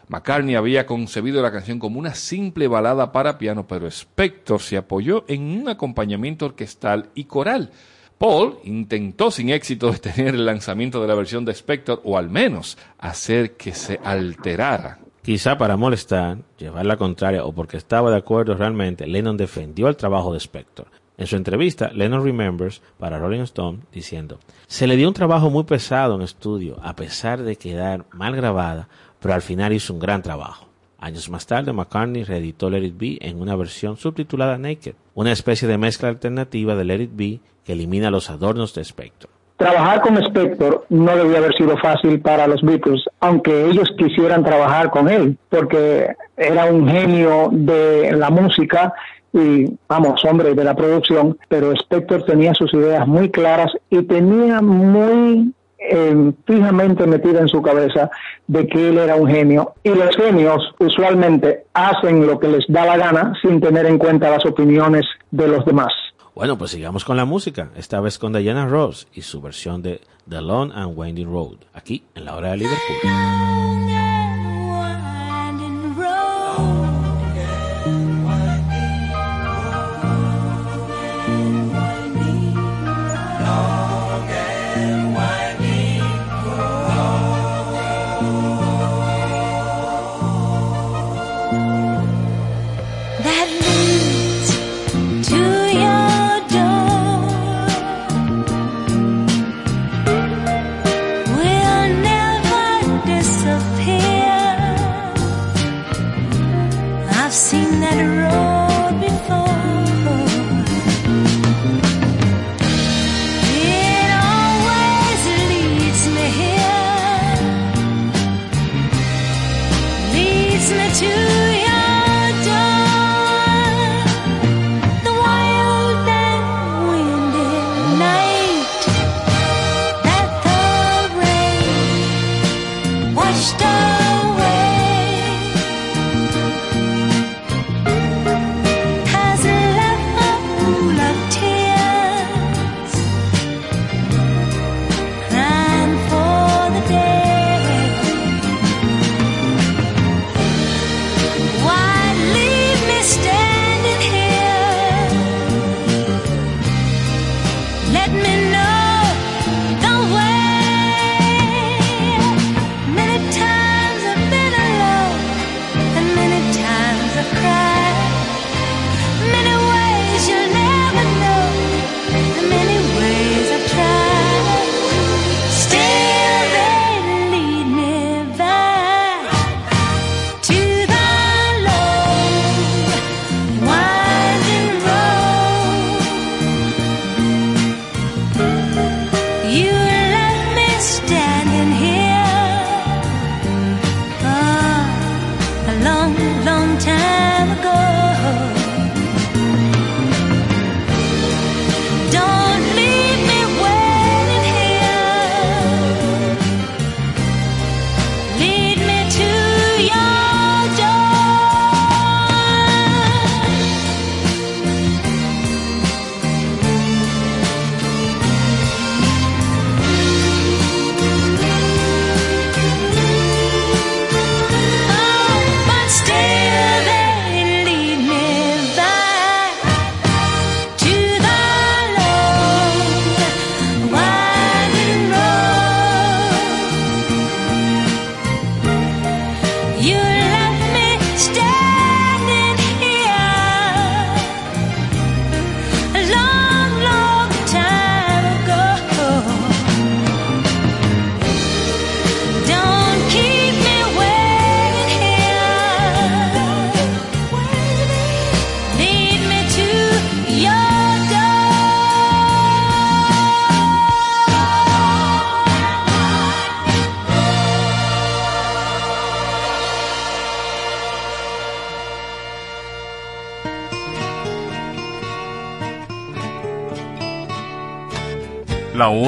McCartney 0.08 0.54
había 0.54 0.86
concebido 0.86 1.42
la 1.42 1.52
canción 1.52 1.78
como 1.78 1.98
una 1.98 2.14
simple 2.14 2.66
balada 2.66 3.12
para 3.12 3.36
piano, 3.36 3.66
pero 3.66 3.86
Spector 3.88 4.62
se 4.62 4.78
apoyó 4.78 5.26
en 5.28 5.42
un 5.42 5.68
acompañamiento 5.68 6.46
orquestal 6.46 7.10
y 7.14 7.24
coral. 7.24 7.72
Paul 8.16 8.58
intentó 8.64 9.30
sin 9.30 9.50
éxito 9.50 9.92
detener 9.92 10.34
el 10.34 10.46
lanzamiento 10.46 11.02
de 11.02 11.08
la 11.08 11.14
versión 11.14 11.44
de 11.44 11.52
Spector 11.52 12.00
o 12.04 12.16
al 12.16 12.30
menos 12.30 12.78
hacer 12.98 13.56
que 13.56 13.74
se 13.74 14.00
alterara. 14.02 14.98
Quizá 15.30 15.56
para 15.56 15.76
molestar, 15.76 16.38
llevar 16.58 16.84
la 16.86 16.96
contraria 16.96 17.44
o 17.44 17.52
porque 17.52 17.76
estaba 17.76 18.10
de 18.10 18.16
acuerdo 18.16 18.56
realmente, 18.56 19.06
Lennon 19.06 19.36
defendió 19.36 19.86
el 19.86 19.94
trabajo 19.94 20.32
de 20.32 20.40
Spector. 20.40 20.88
En 21.16 21.28
su 21.28 21.36
entrevista, 21.36 21.92
Lennon 21.94 22.24
Remembers 22.24 22.82
para 22.98 23.16
Rolling 23.16 23.42
Stone 23.42 23.78
diciendo, 23.92 24.40
se 24.66 24.88
le 24.88 24.96
dio 24.96 25.06
un 25.06 25.14
trabajo 25.14 25.48
muy 25.48 25.62
pesado 25.62 26.16
en 26.16 26.22
estudio, 26.22 26.80
a 26.82 26.96
pesar 26.96 27.44
de 27.44 27.54
quedar 27.54 28.06
mal 28.10 28.34
grabada, 28.34 28.88
pero 29.20 29.32
al 29.32 29.42
final 29.42 29.72
hizo 29.72 29.94
un 29.94 30.00
gran 30.00 30.20
trabajo. 30.20 30.66
Años 30.98 31.30
más 31.30 31.46
tarde, 31.46 31.72
McCartney 31.72 32.24
reeditó 32.24 32.68
Let 32.68 32.86
It 32.86 32.98
Be 32.98 33.18
en 33.20 33.40
una 33.40 33.54
versión 33.54 33.98
subtitulada 33.98 34.58
Naked, 34.58 34.96
una 35.14 35.30
especie 35.30 35.68
de 35.68 35.78
mezcla 35.78 36.08
alternativa 36.08 36.74
de 36.74 36.84
Let 36.84 37.02
It 37.02 37.12
Be 37.14 37.40
que 37.62 37.74
elimina 37.74 38.10
los 38.10 38.30
adornos 38.30 38.74
de 38.74 38.82
Spector. 38.82 39.30
Trabajar 39.60 40.00
con 40.00 40.16
Spector 40.16 40.86
no 40.88 41.14
debía 41.14 41.36
haber 41.36 41.54
sido 41.54 41.76
fácil 41.76 42.18
para 42.22 42.46
los 42.46 42.62
Beatles, 42.62 43.04
aunque 43.20 43.66
ellos 43.66 43.90
quisieran 43.98 44.42
trabajar 44.42 44.90
con 44.90 45.06
él, 45.06 45.36
porque 45.50 46.16
era 46.38 46.64
un 46.64 46.88
genio 46.88 47.50
de 47.52 48.10
la 48.16 48.30
música 48.30 48.94
y, 49.34 49.66
vamos, 49.86 50.24
hombre 50.24 50.54
de 50.54 50.64
la 50.64 50.74
producción, 50.74 51.36
pero 51.48 51.72
Spector 51.72 52.24
tenía 52.24 52.54
sus 52.54 52.72
ideas 52.72 53.06
muy 53.06 53.28
claras 53.28 53.70
y 53.90 54.00
tenía 54.04 54.62
muy 54.62 55.52
eh, 55.78 56.32
fijamente 56.46 57.06
metida 57.06 57.40
en 57.40 57.48
su 57.48 57.60
cabeza 57.60 58.10
de 58.46 58.66
que 58.66 58.88
él 58.88 58.96
era 58.96 59.16
un 59.16 59.28
genio. 59.28 59.74
Y 59.82 59.90
los 59.90 60.16
genios 60.16 60.74
usualmente 60.78 61.64
hacen 61.74 62.26
lo 62.26 62.40
que 62.40 62.48
les 62.48 62.64
da 62.66 62.86
la 62.86 62.96
gana 62.96 63.34
sin 63.42 63.60
tener 63.60 63.84
en 63.84 63.98
cuenta 63.98 64.30
las 64.30 64.46
opiniones 64.46 65.04
de 65.30 65.48
los 65.48 65.66
demás. 65.66 65.92
Bueno, 66.40 66.56
pues 66.56 66.70
sigamos 66.70 67.04
con 67.04 67.18
la 67.18 67.26
música, 67.26 67.70
esta 67.76 68.00
vez 68.00 68.18
con 68.18 68.32
Diana 68.32 68.66
Ross 68.66 69.08
y 69.12 69.20
su 69.20 69.42
versión 69.42 69.82
de 69.82 70.00
The 70.26 70.40
Long 70.40 70.72
and 70.72 70.98
Winding 70.98 71.30
Road, 71.30 71.58
aquí 71.74 72.04
en 72.14 72.24
la 72.24 72.34
hora 72.34 72.52
de 72.52 72.56
Liverpool. 72.56 74.19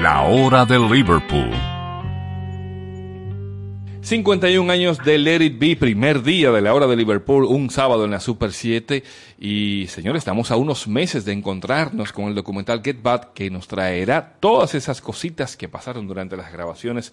La 0.00 0.22
hora 0.22 0.66
de 0.66 0.80
Liverpool. 0.80 1.71
51 4.02 4.72
años 4.72 4.98
de 5.04 5.16
Let 5.16 5.44
It 5.44 5.58
Be, 5.60 5.76
primer 5.76 6.24
día 6.24 6.50
de 6.50 6.60
la 6.60 6.74
hora 6.74 6.88
de 6.88 6.96
Liverpool, 6.96 7.44
un 7.44 7.70
sábado 7.70 8.04
en 8.04 8.10
la 8.10 8.18
Super 8.18 8.52
7. 8.52 9.04
Y 9.38 9.86
señores, 9.86 10.22
estamos 10.22 10.50
a 10.50 10.56
unos 10.56 10.88
meses 10.88 11.24
de 11.24 11.32
encontrarnos 11.32 12.12
con 12.12 12.24
el 12.24 12.34
documental 12.34 12.82
Get 12.82 13.00
Back 13.00 13.32
que 13.32 13.48
nos 13.48 13.68
traerá 13.68 14.34
todas 14.40 14.74
esas 14.74 15.00
cositas 15.00 15.56
que 15.56 15.68
pasaron 15.68 16.08
durante 16.08 16.36
las 16.36 16.52
grabaciones 16.52 17.12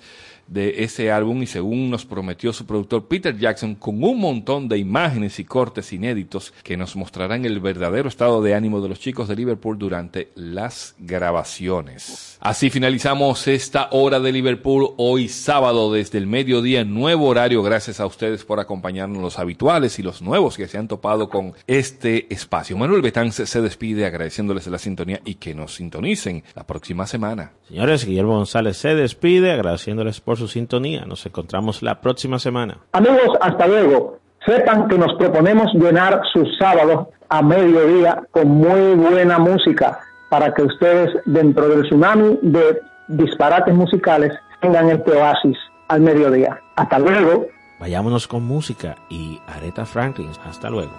de 0.50 0.84
ese 0.84 1.12
álbum 1.12 1.44
y 1.44 1.48
según 1.48 1.90
nos 1.90 2.06
prometió 2.06 2.52
su 2.54 2.66
productor 2.66 3.08
Peter 3.08 3.38
Jackson, 3.38 3.76
con 3.76 4.04
un 4.04 4.20
montón 4.20 4.68
de 4.68 4.78
imágenes 4.78 5.40
y 5.40 5.46
cortes 5.46 5.94
inéditos 5.94 6.54
que 6.64 6.78
nos 6.78 6.96
mostrarán 6.96 7.46
el 7.46 7.60
verdadero 7.60 8.10
estado 8.10 8.42
de 8.42 8.56
ánimo 8.56 8.82
de 8.82 8.90
los 8.90 9.00
chicos 9.00 9.28
de 9.28 9.36
Liverpool 9.36 9.78
durante 9.78 10.30
las 10.36 10.96
grabaciones. 10.98 12.38
Así 12.40 12.70
finalizamos 12.70 13.48
esta 13.48 13.90
hora 13.92 14.20
de 14.20 14.32
Liverpool 14.32 14.94
hoy 14.98 15.28
sábado 15.28 15.94
desde 15.94 16.18
el 16.18 16.26
mediodía, 16.28 16.84
nuevo 16.84 17.28
horario. 17.28 17.62
Gracias 17.62 18.00
a 18.00 18.06
ustedes 18.06 18.44
por 18.44 18.60
acompañarnos 18.60 19.22
los 19.22 19.38
habituales 19.38 20.00
y 20.00 20.04
los 20.04 20.22
nuevos 20.22 20.58
que 20.58 20.68
se 20.68 20.78
han 20.78 20.88
topado 20.88 21.30
con 21.30 21.54
este 21.68 22.34
espacio. 22.34 22.78
Manuel 22.78 23.02
Betán 23.02 23.32
se 23.32 23.62
despide 23.62 24.06
agradeciéndoles 24.06 24.66
la 24.68 24.80
sintonía 24.80 25.22
y 25.26 25.36
que 25.36 25.54
nos 25.54 25.76
sintonicen 25.76 26.44
la 26.56 26.66
próxima 26.66 27.06
semana. 27.06 27.52
Señores, 27.68 28.06
Guillermo 28.06 28.36
González 28.36 28.78
se 28.78 28.96
despide 28.96 29.52
agradeciéndoles 29.52 30.22
por 30.22 30.39
su 30.40 30.48
sintonía. 30.48 31.06
Nos 31.06 31.26
encontramos 31.26 31.84
la 31.84 32.02
próxima 32.02 32.40
semana. 32.40 32.78
Amigos, 32.94 33.38
hasta 33.40 33.68
luego. 33.68 34.18
Sepan 34.46 34.88
que 34.88 34.98
nos 34.98 35.14
proponemos 35.18 35.72
llenar 35.74 36.22
sus 36.34 36.48
sábados 36.58 37.08
a 37.30 37.42
mediodía 37.42 38.24
con 38.32 38.48
muy 38.48 38.96
buena 38.96 39.38
música 39.38 40.00
para 40.30 40.54
que 40.54 40.64
ustedes 40.64 41.10
dentro 41.26 41.68
del 41.68 41.84
tsunami 41.84 42.40
de 42.42 42.82
disparates 43.08 43.74
musicales 43.74 44.32
tengan 44.62 44.90
este 44.90 45.12
oasis 45.12 45.58
al 45.88 46.02
mediodía. 46.02 46.60
Hasta 46.76 47.00
luego. 47.00 47.48
Vayámonos 47.80 48.28
con 48.28 48.44
música 48.46 48.96
y 49.10 49.40
Aretha 49.48 49.86
Franklin. 49.86 50.32
Hasta 50.46 50.70
luego. 50.70 50.92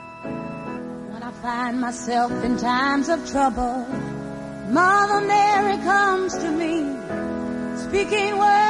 When 1.12 1.22
I 1.22 1.32
find 1.42 1.80
myself 1.80 2.32
in 2.44 2.56
times 2.56 3.08
of 3.08 3.18
trouble, 3.30 3.86
Mother 4.70 5.26
Mary 5.26 5.78
comes 5.84 6.38
to 6.38 6.50
me, 6.50 6.84
speaking 7.76 8.38
words 8.38 8.69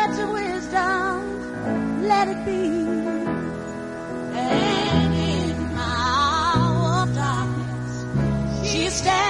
wisdom, 0.71 2.03
let 2.03 2.29
it 2.29 2.45
be. 2.45 2.87
And 4.39 5.15
in 5.15 5.75
my 5.75 6.53
hour 6.55 7.03
of 7.03 7.15
darkness, 7.15 8.71
she's 8.71 8.95
standing 8.95 9.30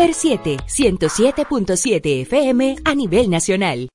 Super 0.00 0.14
7, 0.14 0.56
107.7 0.66 2.22
FM 2.22 2.76
a 2.86 2.94
nivel 2.94 3.28
nacional. 3.28 3.90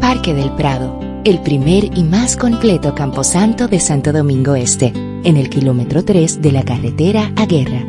Parque 0.00 0.32
del 0.32 0.50
Prado, 0.52 0.98
el 1.24 1.42
primer 1.42 1.98
y 1.98 2.02
más 2.02 2.34
completo 2.34 2.94
camposanto 2.94 3.68
de 3.68 3.78
Santo 3.78 4.14
Domingo 4.14 4.54
Este, 4.54 4.86
en 4.86 5.36
el 5.36 5.50
kilómetro 5.50 6.02
3 6.02 6.40
de 6.40 6.52
la 6.52 6.62
carretera 6.62 7.30
a 7.36 7.44
Guerra. 7.44 7.84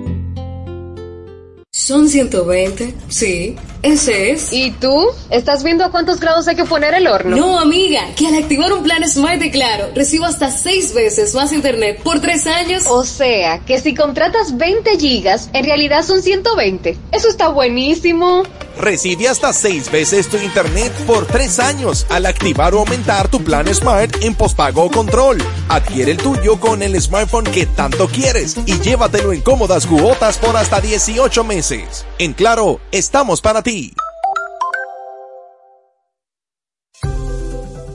Son 1.77 2.09
120, 2.09 2.91
sí, 3.07 3.55
ese 3.87 4.31
es. 4.31 4.53
¿Y 4.53 4.71
tú? 4.71 5.07
¿Estás 5.29 5.63
viendo 5.63 5.83
a 5.83 5.91
cuántos 5.91 6.19
grados 6.19 6.47
hay 6.47 6.55
que 6.55 6.65
poner 6.65 6.93
el 6.93 7.07
horno? 7.07 7.35
No, 7.35 7.59
amiga, 7.59 8.01
que 8.15 8.27
al 8.27 8.35
activar 8.35 8.73
un 8.73 8.83
plan 8.83 9.07
Smart 9.07 9.39
de 9.39 9.51
Claro, 9.51 9.89
recibo 9.95 10.25
hasta 10.25 10.51
6 10.51 10.93
veces 10.93 11.33
más 11.33 11.51
internet 11.53 12.01
por 12.03 12.19
3 12.19 12.47
años. 12.47 12.83
O 12.87 13.03
sea, 13.03 13.59
que 13.59 13.79
si 13.79 13.93
contratas 13.95 14.57
20 14.57 14.97
gigas, 14.99 15.49
en 15.53 15.65
realidad 15.65 16.03
son 16.03 16.21
120. 16.21 16.97
Eso 17.11 17.27
está 17.27 17.49
buenísimo. 17.49 18.43
Recibe 18.79 19.27
hasta 19.27 19.53
6 19.53 19.91
veces 19.91 20.27
tu 20.27 20.37
internet 20.37 20.93
por 21.07 21.25
3 21.25 21.59
años 21.59 22.05
al 22.09 22.25
activar 22.25 22.75
o 22.75 22.79
aumentar 22.79 23.27
tu 23.27 23.43
plan 23.43 23.73
Smart 23.73 24.15
en 24.21 24.35
pospago 24.35 24.83
o 24.83 24.91
control. 24.91 25.39
Adquiere 25.69 26.11
el 26.11 26.17
tuyo 26.17 26.59
con 26.59 26.83
el 26.83 26.99
smartphone 27.01 27.45
que 27.45 27.65
tanto 27.65 28.07
quieres 28.07 28.55
y 28.65 28.79
llévatelo 28.79 29.33
en 29.33 29.41
cómodas 29.41 29.87
cuotas 29.87 30.37
por 30.37 30.55
hasta 30.55 30.79
18 30.79 31.43
meses. 31.43 32.05
En 32.19 32.33
Claro, 32.33 32.79
estamos 32.91 33.41
para 33.41 33.63
ti. 33.63 33.76
Lee. 33.77 34.06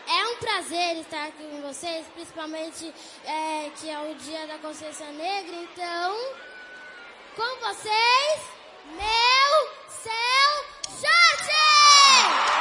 É 0.07 0.27
um 0.27 0.35
prazer 0.35 0.97
estar 0.97 1.25
aqui 1.29 1.43
com 1.49 1.61
vocês, 1.63 2.05
principalmente 2.13 2.93
é, 3.25 3.71
que 3.75 3.89
é 3.89 3.99
o 3.99 4.13
Dia 4.23 4.45
da 4.45 4.59
Consciência 4.59 5.07
Negra. 5.07 5.55
Então, 5.55 6.15
com 7.35 7.67
vocês, 7.67 8.41
meu, 8.95 9.69
seu, 9.89 10.91
Jorge! 10.91 12.60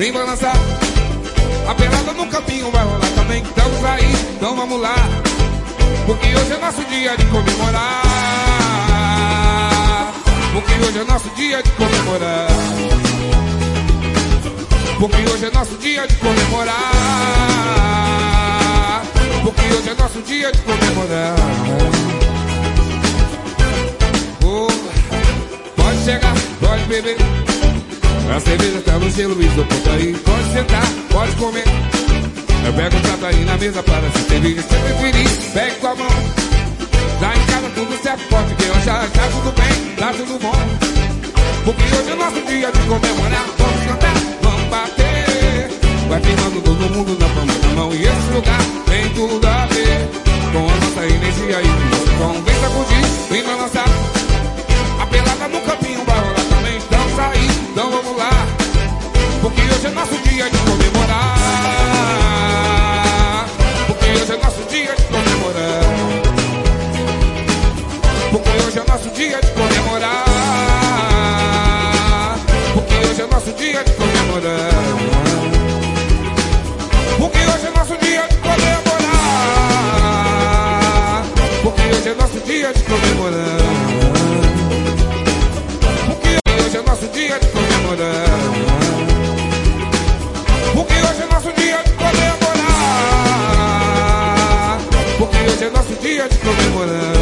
Vem 0.00 0.12
balançar. 0.12 0.56
A 1.68 1.74
pelada 1.74 2.14
no 2.14 2.26
campinho 2.26 2.70
vai 2.70 2.82
rolar 2.82 3.10
também. 3.14 3.42
Estamos 3.42 3.84
aí, 3.84 4.10
então 4.34 4.56
vamos 4.56 4.80
lá. 4.80 4.94
Porque 6.06 6.26
hoje 6.34 6.52
é 6.54 6.58
nosso 6.58 6.82
dia 6.86 7.14
de 7.18 7.26
comemorar. 7.26 8.02
Porque 10.54 10.72
hoje 10.72 10.98
é 11.00 11.04
nosso 11.04 11.28
dia 11.36 11.62
de 11.62 11.70
comemorar. 11.72 12.48
Porque 14.98 15.22
hoje 15.30 15.44
é 15.44 15.50
nosso 15.50 15.76
dia 15.76 16.08
de 16.08 16.16
comemorar. 16.16 16.78
Porque 19.44 19.66
hoje 19.74 19.90
é 19.90 19.94
nosso 19.94 20.22
dia 20.22 20.50
de 20.50 20.62
comemorar. 20.62 21.36
Oh, 24.42 24.66
pode 25.76 26.04
chegar, 26.04 26.34
pode 26.58 26.84
beber. 26.84 27.49
A 28.30 28.38
cerveja 28.38 28.80
tá 28.82 28.92
no 28.92 29.10
gelo, 29.10 29.34
o 29.34 29.42
isopor 29.42 29.78
tá 29.80 29.90
aí. 29.90 30.14
Pode 30.14 30.52
sentar, 30.52 30.86
pode 31.10 31.32
comer. 31.32 31.64
Eu 32.64 32.72
pego 32.74 32.96
um 32.96 33.00
prato 33.00 33.26
aí 33.26 33.44
na 33.44 33.56
mesa 33.58 33.82
para 33.82 34.08
se 34.12 34.28
servir. 34.28 34.62
Se 34.62 34.68
preferir, 34.68 35.28
pegue 35.52 35.76
com 35.80 35.86
a 35.88 35.94
mão. 35.96 36.08
Tá 37.18 37.34
em 37.34 37.46
casa 37.46 37.70
tudo 37.74 38.02
certo, 38.02 38.22
pode 38.28 38.54
relaxar. 38.54 39.10
Tá 39.10 39.28
tudo 39.32 39.52
bem, 39.52 39.94
tá 39.96 40.12
tudo 40.12 40.38
bom. 40.40 40.54
Porque 41.64 41.82
hoje 41.82 42.10
é 42.10 42.14
nosso 42.14 42.40
dia 42.46 42.70
de 42.70 42.78
comemorar. 42.80 43.44
Vamos 43.58 43.84
cantar, 43.86 44.14
vamos 44.42 44.68
bater. 44.68 45.70
Vai 46.08 46.20
firmando 46.20 46.60
todo 46.60 46.94
mundo 46.94 47.18
na 47.18 47.28
palma 47.34 47.52
da 47.52 47.68
mão. 47.74 47.92
E 47.92 48.06
esse 48.06 48.32
lugar 48.32 48.60
tem 48.86 49.08
tudo 49.12 49.44
a 49.44 49.66
ver. 49.66 50.08
Com 50.52 50.68
a 50.70 50.76
nossa 50.76 51.04
energia 51.04 51.60
e 51.60 51.66
o 51.66 51.90
nosso 51.90 52.06
som. 52.16 52.42
Vem 52.42 52.54
sacudir, 52.60 53.04
vem 53.28 53.42
balançar. 53.42 53.88
A 55.00 55.06
pelada 55.06 55.48
no 55.48 55.60
campinho 55.62 56.04
hoje 59.80 59.86
é 59.86 59.90
nosso 59.92 60.18
dia 60.18 60.50
de 60.50 60.58
comemorar. 60.58 61.38
Porque 63.86 64.04
hoje 64.10 64.32
é 64.32 64.36
nosso 64.36 64.62
dia 64.68 64.94
de 64.94 65.02
comemorar. 65.04 65.80
Porque 68.30 68.50
hoje 68.50 68.78
é 68.78 68.84
nosso 68.84 69.08
dia 69.10 69.40
de 69.40 69.50
comemorar. 69.52 70.24
Porque 72.74 72.94
hoje 73.06 73.22
é 73.22 73.26
nosso 73.26 73.52
dia 73.52 73.82
de 73.82 73.92
comemorar. 73.92 74.74
Porque 77.18 77.38
hoje 77.38 77.66
é 77.66 77.70
nosso 77.70 77.96
dia 77.96 78.28
de 78.28 78.36
comemorar. 78.36 78.84
Porque 81.62 81.82
hoje 81.82 82.08
é 82.08 82.14
nosso 82.14 82.40
dia 82.40 82.72
de 82.74 82.82
comemorar. 82.82 83.60
Porque 86.06 86.38
hoje 86.64 86.76
é 86.76 86.82
nosso 86.82 87.08
dia 87.08 87.38
de 87.38 87.46
comemorar. 87.46 88.89
Porque 90.80 90.94
hoje 90.94 91.22
é 91.22 91.26
nosso 91.26 91.52
dia 91.52 91.76
de 91.84 91.90
comemorar. 91.92 92.78
Porque 95.18 95.36
hoje 95.36 95.64
é 95.64 95.70
nosso 95.70 95.94
dia 95.96 96.26
de 96.26 96.38
comemorar. 96.38 97.16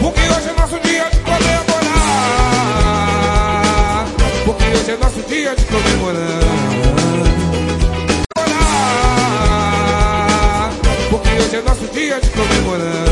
Porque 0.00 0.20
hoje 0.20 0.48
é 0.48 0.52
nosso 0.52 0.78
dia 0.78 1.10
de 1.10 1.18
comemorar. 1.18 1.90
Porque 4.44 4.64
hoje 4.66 4.90
é 4.92 4.96
nosso 4.96 5.20
dia 5.26 5.56
de 5.56 5.64
comemorar. 5.64 6.44
Porque 11.10 11.28
hoje 11.28 11.56
é 11.56 11.62
nosso 11.62 11.86
dia 11.92 12.20
de 12.20 12.30
comemorar. 12.30 13.08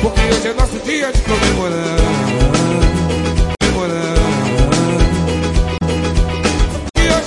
Porque 0.00 0.20
hoje 0.20 0.48
é 0.48 0.54
nosso 0.54 0.78
dia 0.78 1.12
de 1.12 1.20
comemorar. 1.20 2.40